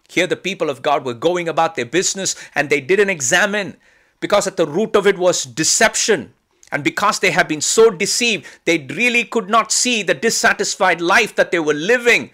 [0.07, 3.77] Here, the people of God were going about their business and they didn't examine
[4.19, 6.33] because at the root of it was deception.
[6.71, 11.35] And because they have been so deceived, they really could not see the dissatisfied life
[11.35, 12.31] that they were living.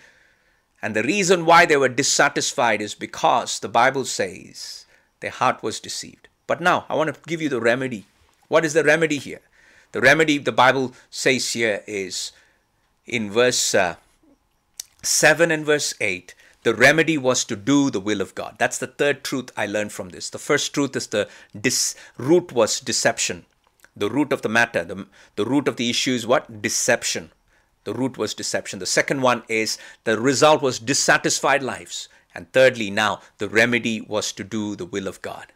[0.81, 4.80] And the reason why they were dissatisfied is because the Bible says
[5.21, 6.27] their heart was deceived.
[6.47, 8.05] But now I want to give you the remedy.
[8.47, 9.41] What is the remedy here?
[9.93, 12.31] The remedy the Bible says here is
[13.05, 13.95] in verse uh,
[15.03, 18.55] 7 and verse 8 the remedy was to do the will of God.
[18.59, 20.29] That's the third truth I learned from this.
[20.29, 21.27] The first truth is the
[21.59, 23.45] dis- root was deception
[23.95, 24.83] the root of the matter.
[24.83, 26.61] The, the root of the issue is what?
[26.61, 27.31] Deception.
[27.83, 28.79] The root was deception.
[28.79, 32.07] The second one is the result was dissatisfied lives.
[32.33, 35.47] And thirdly, now the remedy was to do the will of God,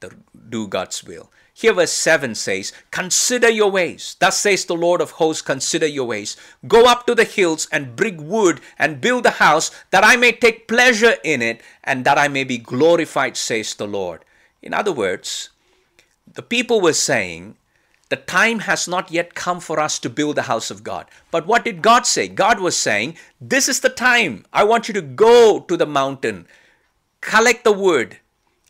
[0.00, 0.14] the,
[0.48, 1.30] do God's will.
[1.54, 4.16] Here, verse 7 says, Consider your ways.
[4.18, 6.36] Thus says the Lord of hosts, Consider your ways.
[6.66, 10.32] Go up to the hills and bring wood and build a house that I may
[10.32, 14.24] take pleasure in it and that I may be glorified, says the Lord.
[14.62, 15.50] In other words,
[16.32, 17.56] the people were saying,
[18.12, 21.06] the time has not yet come for us to build the house of God.
[21.30, 22.28] But what did God say?
[22.28, 24.44] God was saying, This is the time.
[24.52, 26.46] I want you to go to the mountain,
[27.22, 28.18] collect the wood,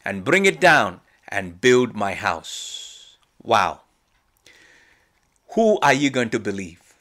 [0.04, 3.16] and bring it down and build my house.
[3.42, 3.80] Wow.
[5.56, 6.94] Who are you going to believe?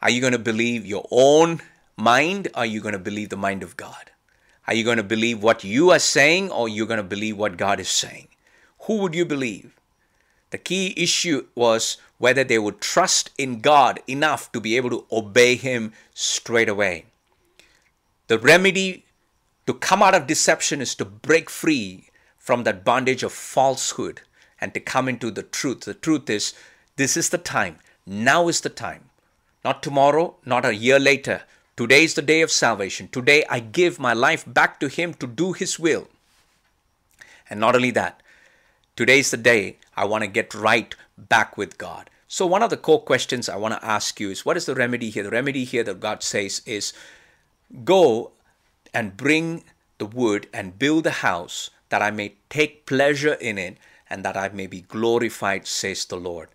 [0.00, 1.60] Are you going to believe your own
[1.98, 2.48] mind?
[2.54, 4.10] Are you going to believe the mind of God?
[4.66, 7.36] Are you going to believe what you are saying or are you going to believe
[7.36, 8.28] what God is saying?
[8.86, 9.76] Who would you believe?
[10.52, 15.06] The key issue was whether they would trust in God enough to be able to
[15.10, 17.06] obey Him straight away.
[18.28, 19.06] The remedy
[19.66, 24.20] to come out of deception is to break free from that bondage of falsehood
[24.60, 25.80] and to come into the truth.
[25.80, 26.52] The truth is,
[26.96, 27.78] this is the time.
[28.04, 29.08] Now is the time.
[29.64, 31.44] Not tomorrow, not a year later.
[31.78, 33.08] Today is the day of salvation.
[33.08, 36.08] Today I give my life back to Him to do His will.
[37.48, 38.22] And not only that,
[38.96, 42.10] today is the day I want to get right back with God.
[42.28, 44.74] So, one of the core questions I want to ask you is what is the
[44.74, 45.22] remedy here?
[45.22, 46.92] The remedy here that God says is
[47.84, 48.32] go
[48.94, 49.64] and bring
[49.98, 53.76] the wood and build the house that I may take pleasure in it
[54.08, 56.48] and that I may be glorified, says the Lord.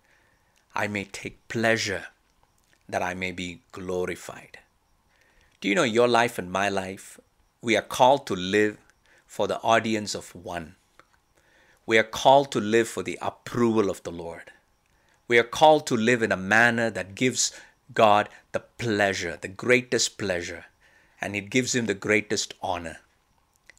[0.74, 2.06] I may take pleasure
[2.88, 4.58] that I may be glorified.
[5.60, 7.20] Do you know your life and my life?
[7.60, 8.78] We are called to live
[9.26, 10.76] for the audience of one.
[11.88, 14.52] We are called to live for the approval of the Lord.
[15.26, 17.50] We are called to live in a manner that gives
[17.94, 20.66] God the pleasure, the greatest pleasure,
[21.18, 22.98] and it gives Him the greatest honor.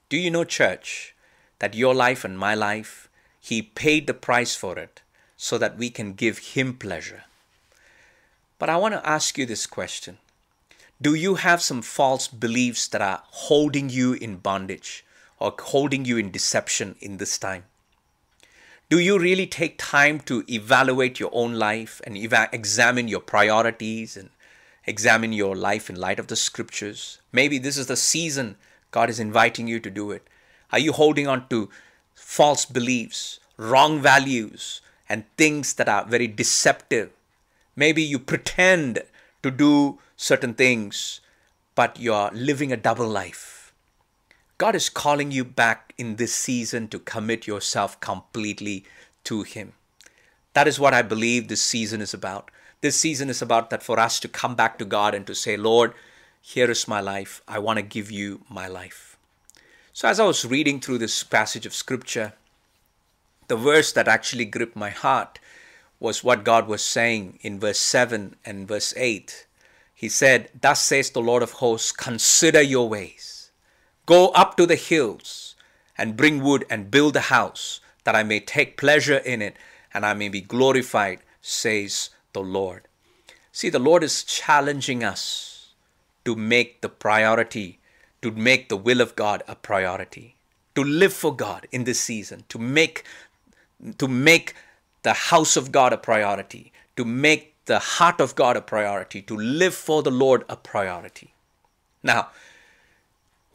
[0.10, 1.14] Do you know, church,
[1.60, 5.03] that your life and my life, He paid the price for it
[5.38, 7.26] so that we can give Him pleasure?
[8.57, 10.18] But I want to ask you this question
[10.99, 15.05] Do you have some false beliefs that are holding you in bondage
[15.38, 17.66] or holding you in deception in this time?
[18.90, 24.18] Do you really take time to evaluate your own life and eva- examine your priorities
[24.18, 24.32] and
[24.84, 27.20] examine your life in light of the scriptures?
[27.32, 28.56] Maybe this is the season
[28.90, 30.26] God is inviting you to do it.
[30.72, 31.70] Are you holding on to
[32.16, 37.12] false beliefs, wrong values, and things that are very deceptive?
[37.76, 39.04] Maybe you pretend
[39.44, 41.22] to do certain things,
[41.76, 43.59] but you're living a double life.
[44.60, 48.84] God is calling you back in this season to commit yourself completely
[49.24, 49.72] to Him.
[50.51, 52.51] That is what I believe this season is about.
[52.82, 55.55] This season is about that for us to come back to God and to say,
[55.55, 55.93] Lord,
[56.41, 57.41] here is my life.
[57.47, 59.18] I want to give you my life.
[59.93, 62.34] So, as I was reading through this passage of scripture,
[63.47, 65.39] the verse that actually gripped my heart
[66.01, 69.45] was what God was saying in verse 7 and verse 8.
[69.95, 73.39] He said, Thus says the Lord of hosts, consider your ways
[74.10, 75.53] Go up to the hills
[75.95, 79.55] and bring wood and build a house, that I may take pleasure in it
[79.93, 82.88] and I may be glorified, says the Lord.
[83.51, 85.74] See, the Lord is challenging us
[86.26, 87.78] to make the priority,
[88.24, 90.36] to make the will of God a priority,
[90.74, 93.03] to live for God in this season, to make
[93.99, 94.55] to make
[95.03, 99.38] the house of God a priority, to make the heart of God a priority, to
[99.38, 101.36] live for the Lord a priority.
[102.01, 102.30] Now,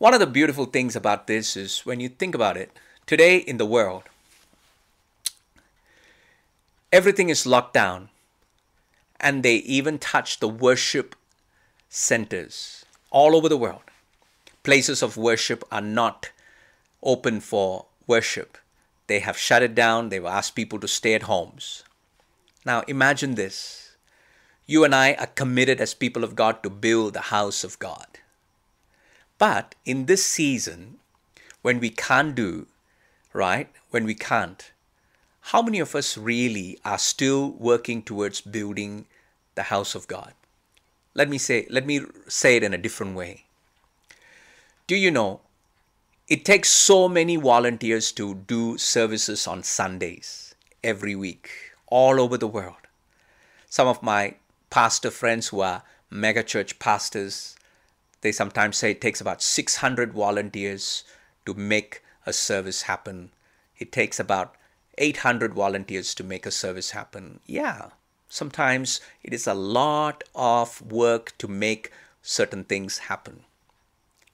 [0.04, 2.70] one of the beautiful things about this is when you think about it,
[3.06, 4.02] today in the world,
[6.92, 8.10] everything is locked down,
[9.18, 11.16] and they even touch the worship
[11.88, 13.80] centers all over the world.
[14.62, 16.28] Places of worship are not
[17.02, 18.58] open for worship.
[19.06, 21.82] They have shut it down, they've asked people to stay at homes.
[22.66, 23.96] Now imagine this.
[24.66, 28.13] You and I are committed as people of God to build the house of God.
[29.44, 31.00] But in this season,
[31.60, 32.66] when we can't do,
[33.34, 34.72] right, when we can't,
[35.52, 39.04] how many of us really are still working towards building
[39.54, 40.32] the house of God?
[41.12, 43.44] Let me say, let me say it in a different way.
[44.86, 45.42] Do you know
[46.26, 51.50] it takes so many volunteers to do services on Sundays every week
[51.88, 52.88] all over the world.
[53.68, 54.36] Some of my
[54.70, 57.53] pastor friends who are megachurch pastors,
[58.24, 61.04] they sometimes say it takes about 600 volunteers
[61.44, 63.28] to make a service happen.
[63.76, 64.56] It takes about
[64.96, 67.40] 800 volunteers to make a service happen.
[67.44, 67.90] Yeah,
[68.26, 73.40] sometimes it is a lot of work to make certain things happen.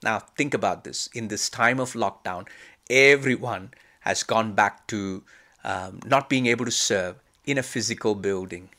[0.01, 1.09] Now, think about this.
[1.13, 2.47] In this time of lockdown,
[2.89, 3.71] everyone
[4.07, 5.21] has gone back to
[5.65, 8.69] um, not being able to serve in a physical building.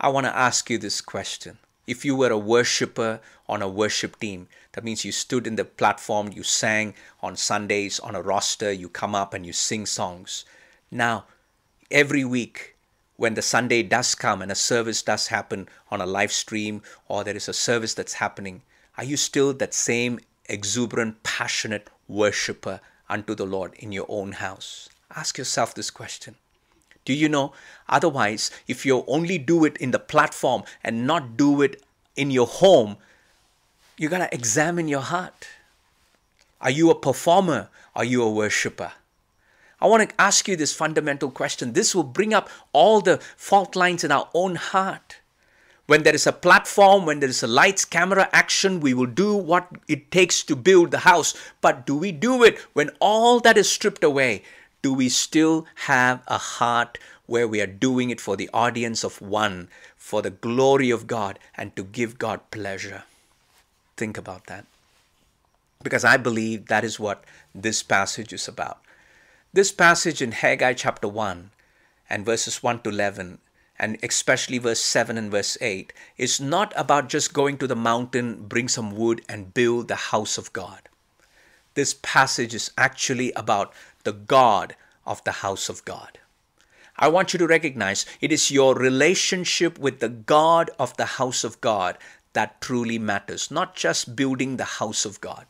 [0.00, 4.18] I want to ask you this question if you were a worshiper on a worship
[4.18, 8.72] team, that means you stood in the platform, you sang on Sundays on a roster,
[8.72, 10.44] you come up and you sing songs.
[10.90, 11.24] Now,
[11.90, 12.76] every week,
[13.16, 17.24] when the Sunday does come and a service does happen on a live stream or
[17.24, 18.62] there is a service that's happening,
[18.96, 24.88] are you still that same exuberant, passionate worshiper unto the Lord in your own house?
[25.14, 26.36] Ask yourself this question.
[27.04, 27.52] Do you know?
[27.88, 31.82] Otherwise, if you only do it in the platform and not do it
[32.16, 32.96] in your home,
[33.96, 35.48] you got to examine your heart.
[36.60, 37.68] Are you a performer?
[37.94, 38.92] Are you a worshiper?
[39.80, 41.72] I want to ask you this fundamental question.
[41.72, 45.16] This will bring up all the fault lines in our own heart.
[45.86, 49.34] When there is a platform, when there is a lights, camera, action, we will do
[49.34, 51.34] what it takes to build the house.
[51.60, 54.44] But do we do it when all that is stripped away?
[54.82, 59.22] Do we still have a heart where we are doing it for the audience of
[59.22, 63.04] one, for the glory of God, and to give God pleasure?
[63.96, 64.66] Think about that.
[65.82, 67.24] Because I believe that is what
[67.54, 68.80] this passage is about.
[69.52, 71.50] This passage in Haggai chapter 1
[72.10, 73.38] and verses 1 to 11,
[73.78, 78.44] and especially verse 7 and verse 8, is not about just going to the mountain,
[78.48, 80.88] bring some wood, and build the house of God.
[81.74, 83.72] This passage is actually about
[84.04, 84.76] the God
[85.06, 86.18] of the house of God.
[86.96, 91.44] I want you to recognize it is your relationship with the God of the house
[91.44, 91.98] of God
[92.32, 95.46] that truly matters, not just building the house of God.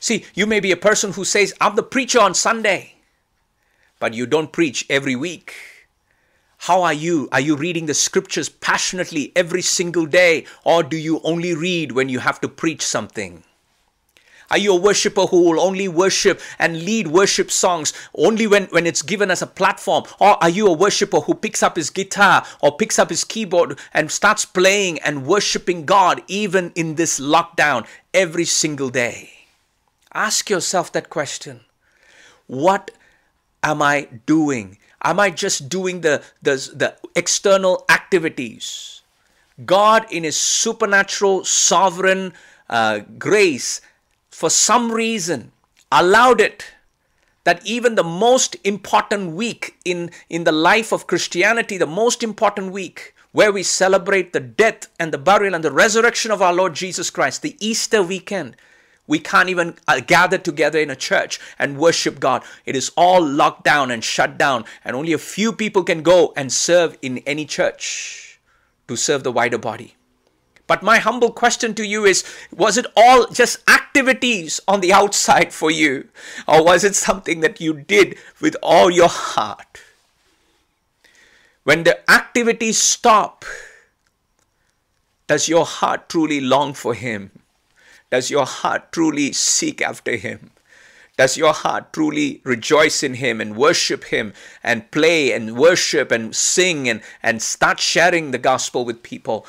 [0.00, 2.94] See, you may be a person who says, I'm the preacher on Sunday
[4.04, 5.54] but you don't preach every week.
[6.58, 7.26] How are you?
[7.32, 12.10] Are you reading the scriptures passionately every single day, or do you only read when
[12.10, 13.44] you have to preach something?
[14.54, 18.86] Are you a worshiper who will only worship and lead worship songs only when, when
[18.86, 20.04] it's given as a platform?
[20.20, 23.80] Or are you a worshiper who picks up his guitar or picks up his keyboard
[23.92, 27.84] and starts playing and worshiping God even in this lockdown
[28.14, 29.32] every single day?
[30.12, 31.62] Ask yourself that question.
[32.46, 32.92] What
[33.64, 34.78] am I doing?
[35.02, 39.02] Am I just doing the, the, the external activities?
[39.66, 42.34] God, in His supernatural, sovereign
[42.70, 43.80] uh, grace,
[44.34, 45.52] for some reason,
[45.92, 46.64] allowed it
[47.44, 52.72] that even the most important week in, in the life of Christianity, the most important
[52.72, 56.74] week, where we celebrate the death and the burial and the resurrection of our Lord
[56.74, 58.56] Jesus Christ, the Easter weekend,
[59.06, 62.42] we can't even uh, gather together in a church and worship God.
[62.66, 66.32] It is all locked down and shut down, and only a few people can go
[66.36, 68.40] and serve in any church
[68.88, 69.94] to serve the wider body.
[70.66, 75.52] But my humble question to you is was it all just activities on the outside
[75.52, 76.08] for you?
[76.48, 79.80] Or was it something that you did with all your heart?
[81.64, 83.44] When the activities stop,
[85.26, 87.30] does your heart truly long for Him?
[88.10, 90.50] Does your heart truly seek after Him?
[91.16, 96.34] Does your heart truly rejoice in Him and worship Him and play and worship and
[96.34, 99.46] sing and, and start sharing the gospel with people?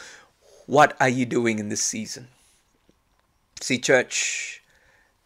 [0.65, 2.27] What are you doing in this season?
[3.61, 4.61] See, church,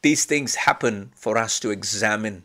[0.02, 2.44] these things happen for us to examine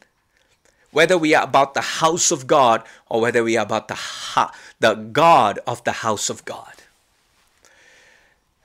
[0.92, 4.54] whether we are about the house of God or whether we are about the, ha-
[4.78, 6.72] the God of the house of God.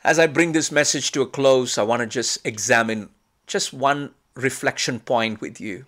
[0.04, 3.10] As I bring this message to a close, I want to just examine
[3.48, 5.86] just one reflection point with you.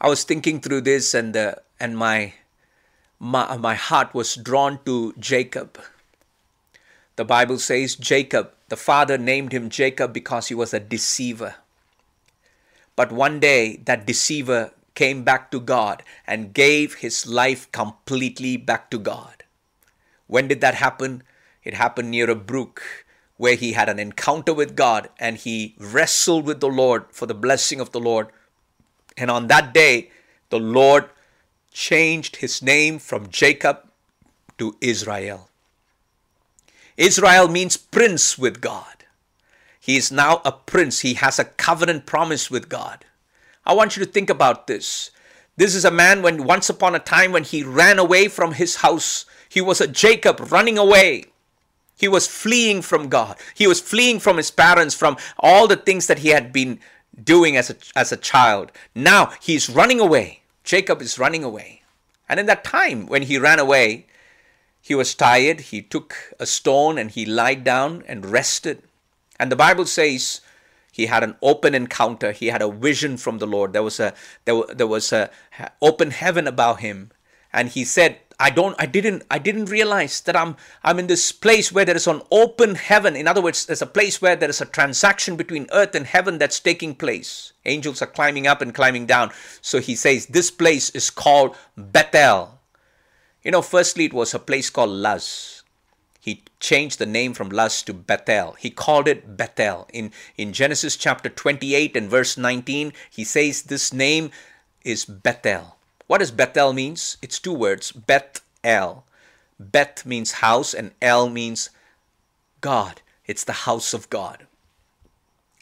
[0.00, 2.34] I was thinking through this, and uh, and my,
[3.18, 5.78] my my heart was drawn to Jacob.
[7.16, 11.56] The Bible says Jacob, the father named him Jacob because he was a deceiver.
[12.96, 18.90] But one day that deceiver came back to God and gave his life completely back
[18.90, 19.44] to God.
[20.26, 21.22] When did that happen?
[21.62, 22.82] It happened near a brook
[23.36, 27.34] where he had an encounter with God and he wrestled with the Lord for the
[27.34, 28.28] blessing of the Lord.
[29.16, 30.10] And on that day,
[30.50, 31.10] the Lord
[31.72, 33.88] changed his name from Jacob
[34.58, 35.48] to Israel.
[36.96, 39.04] Israel means prince with God.
[39.80, 41.00] He is now a prince.
[41.00, 43.04] He has a covenant promise with God.
[43.66, 45.10] I want you to think about this.
[45.56, 48.76] This is a man when once upon a time when he ran away from his
[48.76, 51.26] house, he was a Jacob running away.
[51.96, 53.36] He was fleeing from God.
[53.54, 56.80] He was fleeing from his parents, from all the things that he had been
[57.22, 58.72] doing as a, as a child.
[58.94, 60.40] Now he's running away.
[60.64, 61.82] Jacob is running away.
[62.28, 64.06] And in that time when he ran away,
[64.84, 65.72] he was tired.
[65.72, 68.82] He took a stone and he lied down and rested.
[69.40, 70.42] And the Bible says
[70.92, 72.32] he had an open encounter.
[72.32, 73.72] He had a vision from the Lord.
[73.72, 74.12] There was a
[74.44, 75.30] there, there was a
[75.80, 77.12] open heaven about him.
[77.50, 81.32] And he said, I don't I didn't I didn't realize that I'm I'm in this
[81.32, 83.16] place where there is an open heaven.
[83.16, 86.36] In other words, there's a place where there is a transaction between earth and heaven
[86.36, 87.54] that's taking place.
[87.64, 89.30] Angels are climbing up and climbing down.
[89.62, 92.60] So he says this place is called Bethel.
[93.44, 95.62] You know, firstly it was a place called Luz.
[96.18, 98.52] He changed the name from Luz to Bethel.
[98.58, 99.86] He called it Bethel.
[99.92, 104.30] In in Genesis chapter 28 and verse 19, he says this name
[104.82, 105.76] is Bethel.
[106.06, 107.18] What does Bethel means?
[107.20, 109.04] It's two words, Beth El.
[109.60, 111.68] Beth means house and El means
[112.62, 113.02] God.
[113.26, 114.46] It's the house of God.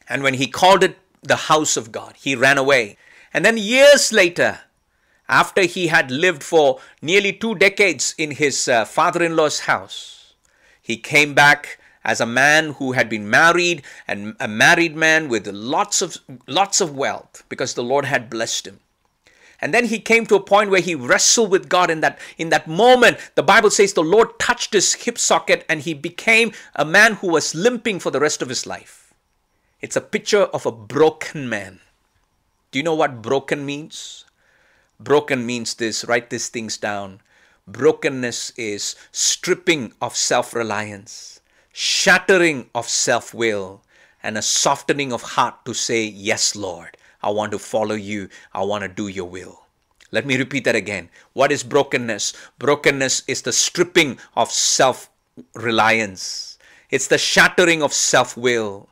[0.09, 2.97] And when he called it the house of God, he ran away.
[3.35, 4.61] And then years later,
[5.33, 10.35] after he had lived for nearly two decades in his uh, father in law's house,
[10.83, 15.47] he came back as a man who had been married and a married man with
[15.47, 18.81] lots of lots of wealth because the Lord had blessed him.
[19.61, 22.51] And then he came to a point where he wrestled with God in that in
[22.51, 23.19] that moment.
[23.37, 27.29] The Bible says the Lord touched his hip socket and he became a man who
[27.29, 29.15] was limping for the rest of his life.
[29.81, 31.81] It's a picture of a broken man.
[32.71, 34.25] Do you know what broken means?
[35.03, 37.23] Broken means this, write these things down.
[37.67, 41.41] Brokenness is stripping of self reliance,
[41.73, 43.83] shattering of self will,
[44.23, 48.63] and a softening of heart to say, Yes, Lord, I want to follow you, I
[48.63, 49.65] want to do your will.
[50.13, 51.09] Let me repeat that again.
[51.33, 52.35] What is brokenness?
[52.61, 55.11] Brokenness is the stripping of self
[55.57, 56.59] reliance,
[56.91, 58.89] it's the shattering of self will,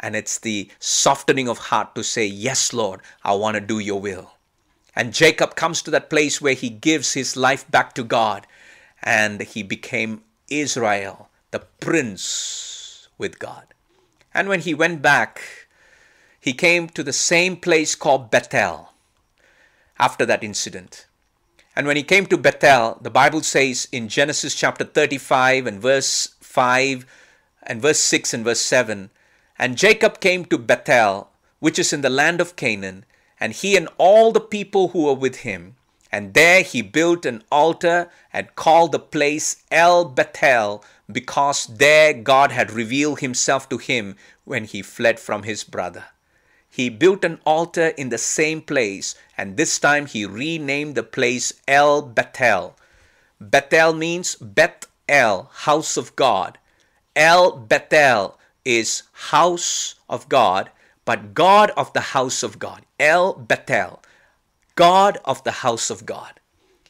[0.00, 3.98] and it's the softening of heart to say, Yes, Lord, I want to do your
[4.02, 4.35] will.
[4.96, 8.46] And Jacob comes to that place where he gives his life back to God
[9.02, 13.66] and he became Israel, the prince with God.
[14.32, 15.68] And when he went back,
[16.40, 18.92] he came to the same place called Bethel
[19.98, 21.06] after that incident.
[21.74, 26.34] And when he came to Bethel, the Bible says in Genesis chapter 35 and verse
[26.40, 27.04] 5
[27.64, 29.10] and verse 6 and verse 7
[29.58, 31.28] And Jacob came to Bethel,
[31.58, 33.04] which is in the land of Canaan,
[33.38, 35.76] and he and all the people who were with him.
[36.12, 42.52] And there he built an altar and called the place El Bethel, because there God
[42.52, 46.04] had revealed himself to him when he fled from his brother
[46.76, 51.50] he built an altar in the same place, and this time he renamed the place
[51.66, 52.76] El Bethel.
[53.40, 56.58] Bethel means Beth El, house of God.
[57.16, 60.68] El Bethel is house of God,
[61.06, 62.84] but God of the house of God.
[62.98, 64.02] El Bethel,
[64.74, 66.40] God of the house of God.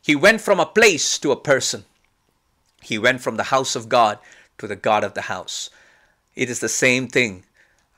[0.00, 1.84] He went from a place to a person.
[2.80, 4.20] He went from the house of God
[4.58, 5.68] to the God of the house.
[6.36, 7.42] It is the same thing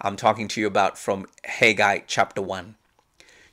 [0.01, 2.77] I'm talking to you about from Haggai chapter 1.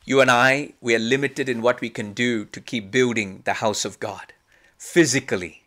[0.05, 3.55] You and I, we are limited in what we can do to keep building the
[3.55, 4.31] house of God
[4.77, 5.63] physically.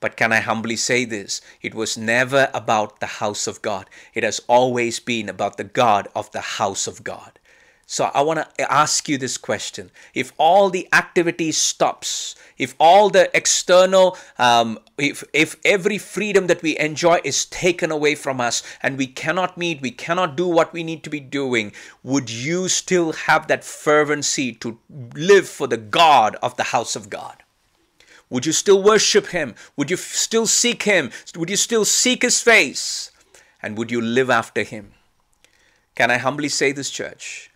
[0.00, 1.42] But can I humbly say this?
[1.60, 3.88] It was never about the house of God.
[4.14, 7.38] It has always been about the God of the house of God.
[7.92, 9.90] So I want to ask you this question.
[10.14, 16.62] If all the activity stops, if all the external, um, if, if every freedom that
[16.62, 20.72] we enjoy is taken away from us and we cannot meet, we cannot do what
[20.72, 21.70] we need to be doing,
[22.02, 24.78] would you still have that fervency to
[25.14, 27.42] live for the God of the house of God?
[28.30, 29.54] Would you still worship Him?
[29.76, 31.10] Would you still seek Him?
[31.36, 33.10] Would you still seek His face?
[33.60, 34.94] And would you live after Him?
[35.94, 37.50] Can I humbly say this, church?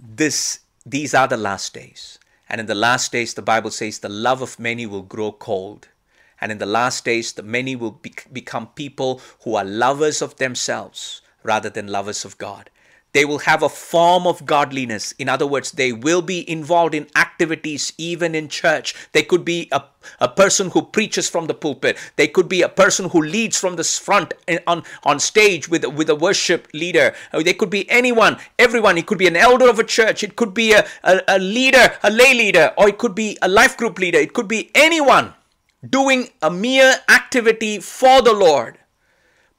[0.00, 2.18] This these are the last days.
[2.48, 5.88] And in the last days, the Bible says the love of many will grow cold.
[6.40, 10.36] And in the last days, the many will be- become people who are lovers of
[10.36, 12.70] themselves rather than lovers of God.
[13.12, 15.12] They will have a form of godliness.
[15.12, 18.94] In other words, they will be involved in activities even in church.
[19.12, 19.82] They could be a,
[20.20, 21.96] a person who preaches from the pulpit.
[22.16, 24.34] They could be a person who leads from the front
[24.66, 27.14] on, on stage with, with a worship leader.
[27.32, 28.98] Uh, they could be anyone, everyone.
[28.98, 30.22] It could be an elder of a church.
[30.22, 33.48] It could be a, a, a leader, a lay leader, or it could be a
[33.48, 34.18] life group leader.
[34.18, 35.32] It could be anyone
[35.88, 38.78] doing a mere activity for the Lord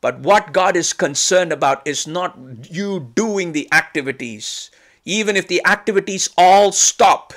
[0.02, 2.38] but what God is concerned about is not
[2.72, 4.72] you doing the activities.
[5.06, 7.34] Even if the activities all stop,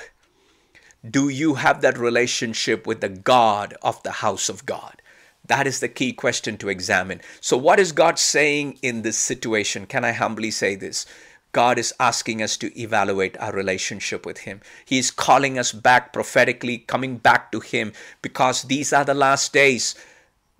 [1.09, 5.01] do you have that relationship with the God of the house of God?
[5.45, 7.19] That is the key question to examine.
[7.41, 9.85] So, what is God saying in this situation?
[9.85, 11.05] Can I humbly say this?
[11.51, 14.61] God is asking us to evaluate our relationship with Him.
[14.85, 17.91] He is calling us back prophetically, coming back to Him
[18.21, 19.95] because these are the last days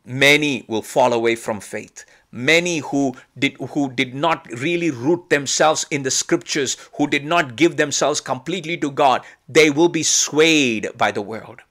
[0.06, 2.06] many will fall away from faith.
[2.32, 7.56] Many who did who did not really root themselves in the scriptures who did not
[7.56, 11.62] give themselves completely to god they will be swayed by the world.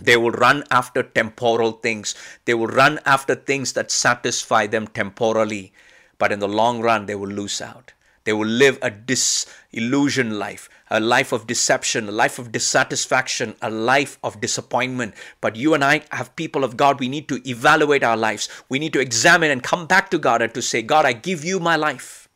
[0.00, 2.14] They will run after temporal things.
[2.44, 5.72] They will run after things that satisfy them temporally.
[6.18, 7.92] But in the long run they will lose out
[8.28, 13.70] they will live a disillusioned life a life of deception, a life of dissatisfaction, a
[13.70, 15.14] life of disappointment.
[15.40, 18.48] But you and I, have people of God, we need to evaluate our lives.
[18.68, 21.44] We need to examine and come back to God and to say, God, I give
[21.44, 22.28] you my life.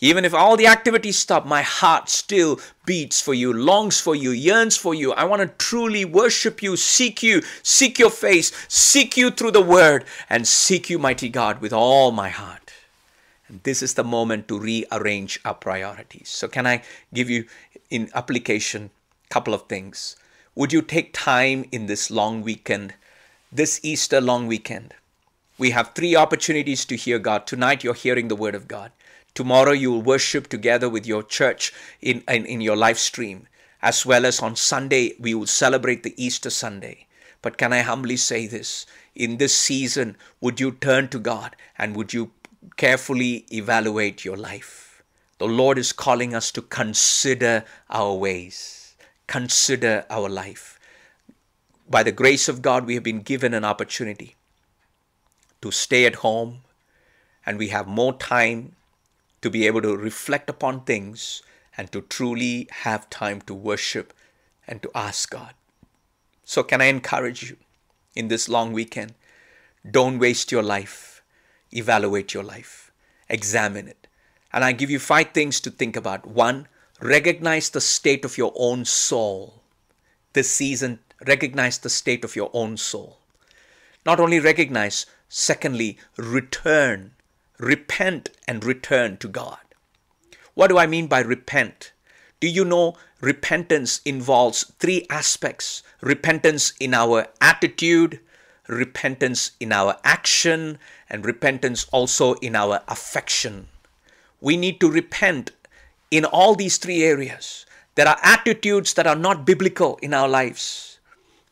[0.00, 4.30] Even if all the activities stop, my heart still beats for you, longs for you,
[4.30, 5.12] yearns for you.
[5.12, 9.62] I want to truly worship you, seek you, seek your face, seek you through the
[9.62, 12.65] word, and seek you, mighty God, with all my heart.
[13.48, 16.28] This is the moment to rearrange our priorities.
[16.28, 16.82] So, can I
[17.14, 17.46] give you
[17.90, 18.90] in application
[19.24, 20.16] a couple of things?
[20.56, 22.94] Would you take time in this long weekend,
[23.52, 24.94] this Easter long weekend?
[25.58, 27.46] We have three opportunities to hear God.
[27.46, 28.90] Tonight, you're hearing the Word of God.
[29.34, 33.46] Tomorrow, you will worship together with your church in, in, in your live stream.
[33.80, 37.06] As well as on Sunday, we will celebrate the Easter Sunday.
[37.42, 38.86] But can I humbly say this?
[39.14, 42.32] In this season, would you turn to God and would you
[42.76, 45.02] carefully evaluate your life.
[45.38, 48.94] The Lord is calling us to consider our ways,
[49.26, 50.78] consider our life.
[51.88, 54.34] By the grace of God, we have been given an opportunity
[55.62, 56.62] to stay at home
[57.44, 58.74] and we have more time
[59.42, 61.42] to be able to reflect upon things
[61.76, 64.12] and to truly have time to worship
[64.66, 65.54] and to ask God.
[66.44, 67.56] So, can I encourage you
[68.14, 69.14] in this long weekend?
[69.88, 71.15] Don't waste your life,
[71.76, 72.90] evaluate your life,
[73.28, 74.06] examine it.
[74.52, 76.26] And I give you five things to think about.
[76.26, 76.68] One,
[77.00, 79.62] recognize the state of your own soul.
[80.32, 83.18] This season, recognize the state of your own soul.
[84.04, 87.12] Not only recognize, secondly, return,
[87.58, 89.58] repent and return to God.
[90.54, 91.92] What do I mean by repent?
[92.40, 98.20] Do you know repentance involves three aspects repentance in our attitude,
[98.68, 100.78] repentance in our action,
[101.08, 103.68] and repentance also in our affection.
[104.40, 105.52] We need to repent
[106.10, 107.66] in all these three areas.
[107.94, 110.98] There are attitudes that are not biblical in our lives.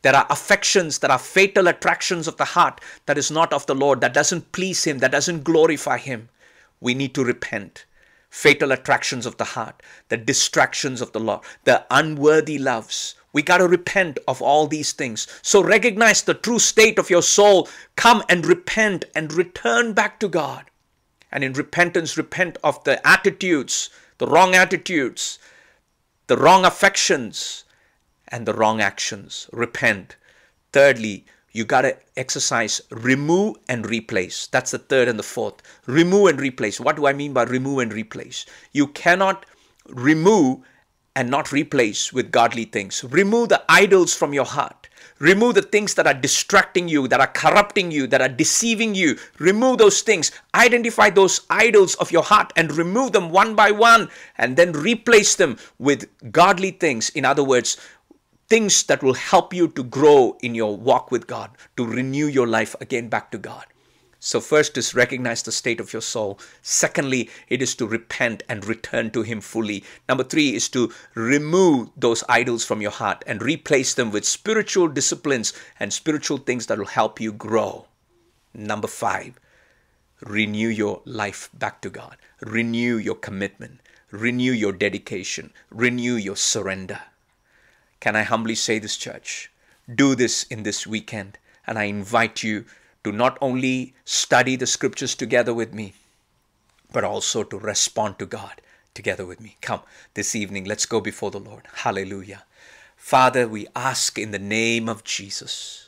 [0.03, 3.73] There are affections that are fatal attractions of the heart that is not of the
[3.73, 6.29] Lord, that doesn't please Him, that doesn't glorify Him.
[6.79, 7.85] We need to repent.
[8.29, 13.15] Fatal attractions of the heart, the distractions of the Lord, the unworthy loves.
[13.35, 15.27] We got to repent of all these things.
[15.41, 17.67] So recognize the true state of your soul.
[17.97, 20.63] Come and repent and return back to God.
[21.33, 23.89] And in repentance, repent of the attitudes,
[24.19, 25.37] the wrong attitudes,
[26.27, 27.65] the wrong affections,
[28.29, 29.49] and the wrong actions.
[29.51, 30.15] Repent.
[30.71, 34.47] Thirdly, you got to exercise remove and replace.
[34.47, 35.61] That's the third and the fourth.
[35.87, 36.79] Remove and replace.
[36.79, 38.45] What do I mean by remove and replace?
[38.71, 39.45] You cannot
[39.89, 40.59] remove
[41.15, 43.03] and not replace with godly things.
[43.03, 44.89] Remove the idols from your heart.
[45.19, 49.17] Remove the things that are distracting you, that are corrupting you, that are deceiving you.
[49.39, 50.31] Remove those things.
[50.53, 55.35] Identify those idols of your heart and remove them one by one and then replace
[55.35, 57.09] them with godly things.
[57.11, 57.77] In other words,
[58.49, 62.47] things that will help you to grow in your walk with God, to renew your
[62.47, 63.65] life again back to God.
[64.25, 66.39] So, first is recognize the state of your soul.
[66.63, 69.83] Secondly, it is to repent and return to Him fully.
[70.09, 74.87] Number three is to remove those idols from your heart and replace them with spiritual
[74.87, 77.85] disciplines and spiritual things that will help you grow.
[78.51, 79.39] Number five,
[80.21, 83.79] renew your life back to God, renew your commitment,
[84.09, 87.01] renew your dedication, renew your surrender.
[87.99, 89.51] Can I humbly say this, church?
[89.93, 91.37] Do this in this weekend,
[91.67, 92.65] and I invite you
[93.05, 95.93] to not only study the scriptures together with me,
[96.91, 98.61] but also to respond to God
[98.95, 99.57] together with me.
[99.61, 99.81] Come
[100.15, 101.67] this evening, let's go before the Lord.
[101.85, 102.43] Hallelujah.
[102.97, 105.87] Father, we ask in the name of Jesus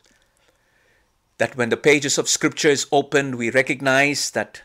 [1.39, 4.61] that when the pages of scripture is opened, we recognize that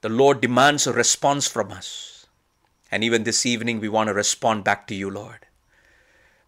[0.00, 2.26] the Lord demands a response from us.
[2.90, 5.44] And even this evening, we want to respond back to you, Lord.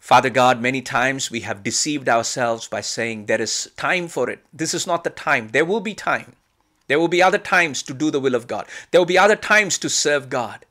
[0.03, 4.43] Father God, many times we have deceived ourselves by saying there is time for it.
[4.51, 5.51] This is not the time.
[5.53, 6.33] There will be time.
[6.89, 8.67] There will be other times to do the will of God.
[8.91, 10.65] There will be other times to serve God.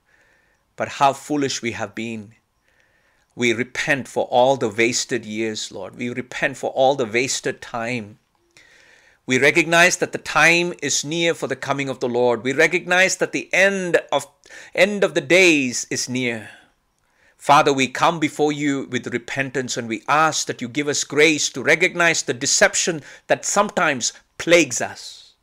[0.76, 2.34] But how foolish we have been.
[3.34, 5.96] We repent for all the wasted years, Lord.
[5.96, 8.18] We repent for all the wasted time.
[9.24, 12.44] We recognize that the time is near for the coming of the Lord.
[12.44, 14.26] We recognize that the end of
[14.74, 16.50] end of the days is near.
[17.42, 21.48] Father, we come before you with repentance and we ask that you give us grace
[21.50, 25.34] to recognize the deception that sometimes plagues us.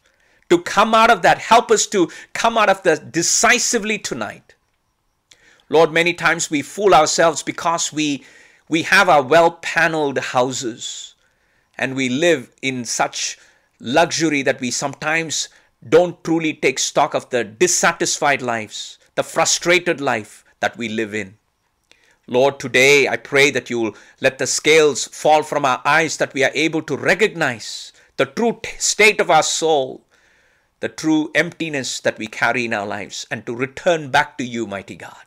[0.50, 4.56] To come out of that, help us to come out of that decisively tonight.
[5.68, 8.24] Lord, many times we fool ourselves because we,
[8.70, 11.16] we have our well paneled houses
[11.78, 13.38] and we live in such
[13.82, 15.50] luxury that we sometimes
[15.86, 21.39] don't truly take stock of the dissatisfied lives, the frustrated life that we live in.
[22.30, 26.44] Lord, today I pray that you'll let the scales fall from our eyes, that we
[26.44, 30.06] are able to recognize the true t- state of our soul,
[30.80, 34.68] the true emptiness that we carry in our lives, and to return back to you,
[34.68, 35.26] mighty God.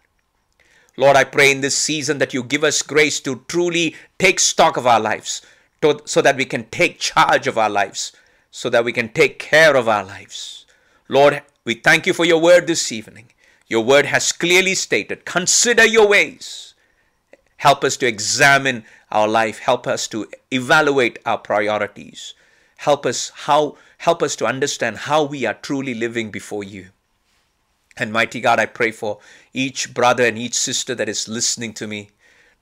[0.96, 4.76] Lord, I pray in this season that you give us grace to truly take stock
[4.76, 5.42] of our lives,
[5.80, 8.12] to, so that we can take charge of our lives,
[8.52, 10.66] so that we can take care of our lives.
[11.08, 13.32] Lord, we thank you for your word this evening.
[13.66, 16.71] Your word has clearly stated, consider your ways
[17.62, 19.60] Help us to examine our life.
[19.60, 22.34] Help us to evaluate our priorities.
[22.78, 26.88] Help us how help us to understand how we are truly living before you.
[27.96, 29.20] And mighty God, I pray for
[29.52, 32.10] each brother and each sister that is listening to me,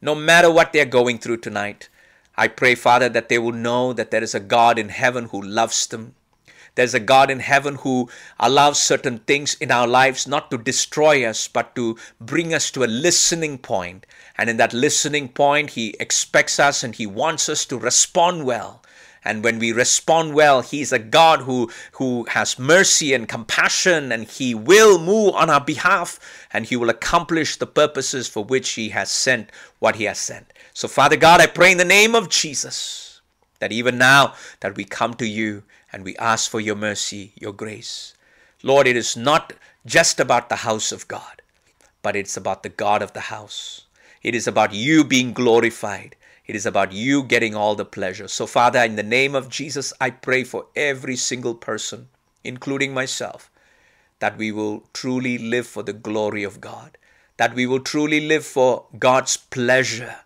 [0.02, 1.88] no matter what they're going through tonight.
[2.36, 5.40] I pray, Father, that they will know that there is a God in heaven who
[5.40, 6.14] loves them,
[6.80, 8.08] There's a God in heaven who
[8.38, 12.82] allows certain things in our lives not to destroy us, but to bring us to
[12.82, 14.06] a listening point.
[14.38, 18.82] And in that listening point, He expects us and He wants us to respond well.
[19.22, 24.26] And when we respond well, He's a God who, who has mercy and compassion, and
[24.26, 26.18] He will move on our behalf,
[26.50, 29.50] and He will accomplish the purposes for which He has sent
[29.80, 30.50] what He has sent.
[30.72, 33.20] So, Father God, I pray in the name of Jesus
[33.58, 37.52] that even now that we come to you and we ask for your mercy, your
[37.52, 38.14] grace.
[38.62, 39.52] Lord, it is not
[39.86, 41.42] just about the house of God,
[42.02, 43.86] but it's about the God of the house.
[44.22, 46.16] It is about you being glorified.
[46.46, 48.28] It is about you getting all the pleasure.
[48.28, 52.08] So, Father, in the name of Jesus, I pray for every single person,
[52.44, 53.50] including myself,
[54.18, 56.98] that we will truly live for the glory of God,
[57.36, 60.16] that we will truly live for God's pleasure,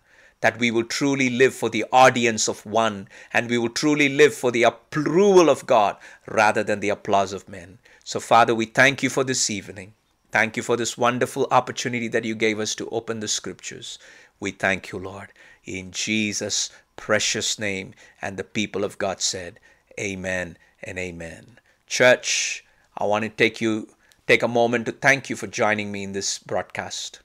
[0.41, 4.33] that we will truly live for the audience of one, and we will truly live
[4.33, 5.97] for the approval of God
[6.27, 7.79] rather than the applause of men.
[8.03, 9.93] So, Father, we thank you for this evening.
[10.31, 13.97] Thank you for this wonderful opportunity that you gave us to open the scriptures.
[14.39, 15.31] We thank you, Lord
[15.65, 17.93] in Jesus' precious name.
[18.21, 19.59] And the people of God said,
[19.99, 21.59] Amen and Amen.
[21.87, 22.63] Church,
[22.97, 23.89] I want to take you
[24.27, 27.19] take a moment to thank you for joining me in this broadcast.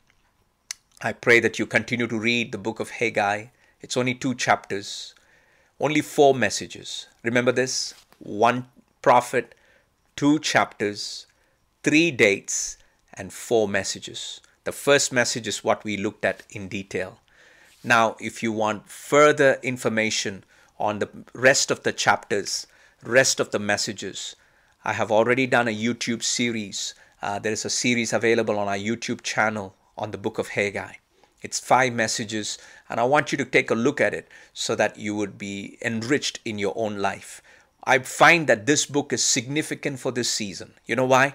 [1.03, 3.47] I pray that you continue to read the book of Haggai.
[3.81, 5.15] It's only two chapters,
[5.81, 7.07] only four messages.
[7.23, 8.67] Remember this one
[9.01, 9.55] prophet,
[10.15, 11.27] two chapters,
[11.83, 12.77] three dates,
[13.15, 14.43] and four messages.
[14.65, 17.21] The first message is what we looked at in detail.
[17.83, 20.45] Now, if you want further information
[20.79, 22.67] on the rest of the chapters,
[23.03, 24.37] rest of the messages,
[24.85, 26.93] I have already done a YouTube series.
[27.23, 30.95] Uh, there is a series available on our YouTube channel on the book of Haggai.
[31.43, 32.59] It's five messages,
[32.89, 35.79] and I want you to take a look at it so that you would be
[35.81, 37.41] enriched in your own life.
[37.85, 40.75] I find that this book is significant for this season.
[40.87, 41.35] You know why?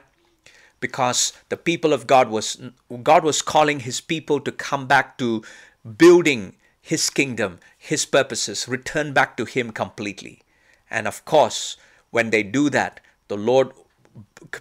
[0.80, 2.62] Because the people of God was
[3.02, 5.44] God was calling his people to come back to
[5.98, 10.42] building his kingdom, his purposes, return back to him completely.
[10.92, 11.78] And of course,
[12.12, 13.72] when they do that, the Lord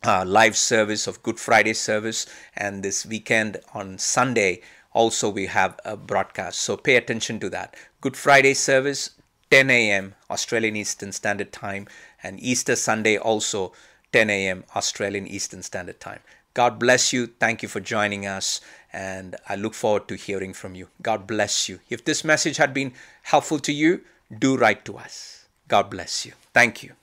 [0.04, 4.62] uh, live service of Good Friday service, and this weekend on Sunday
[4.96, 6.60] also we have a broadcast.
[6.60, 7.76] So pay attention to that.
[8.02, 9.12] Good Friday service,
[9.52, 10.16] 10 a.m.
[10.32, 11.88] Australian Eastern Standard Time,
[12.24, 13.74] and Easter Sunday also
[14.14, 14.64] 10 a.m.
[14.76, 16.22] Australian Eastern Standard Time.
[16.54, 17.28] God bless you.
[17.28, 18.62] Thank you for joining us,
[18.94, 20.88] and I look forward to hearing from you.
[21.02, 21.80] God bless you.
[21.90, 22.94] If this message had been
[23.24, 24.02] helpful to you,
[24.40, 25.48] do write to us.
[25.68, 26.32] God bless you.
[26.54, 26.94] Thank you.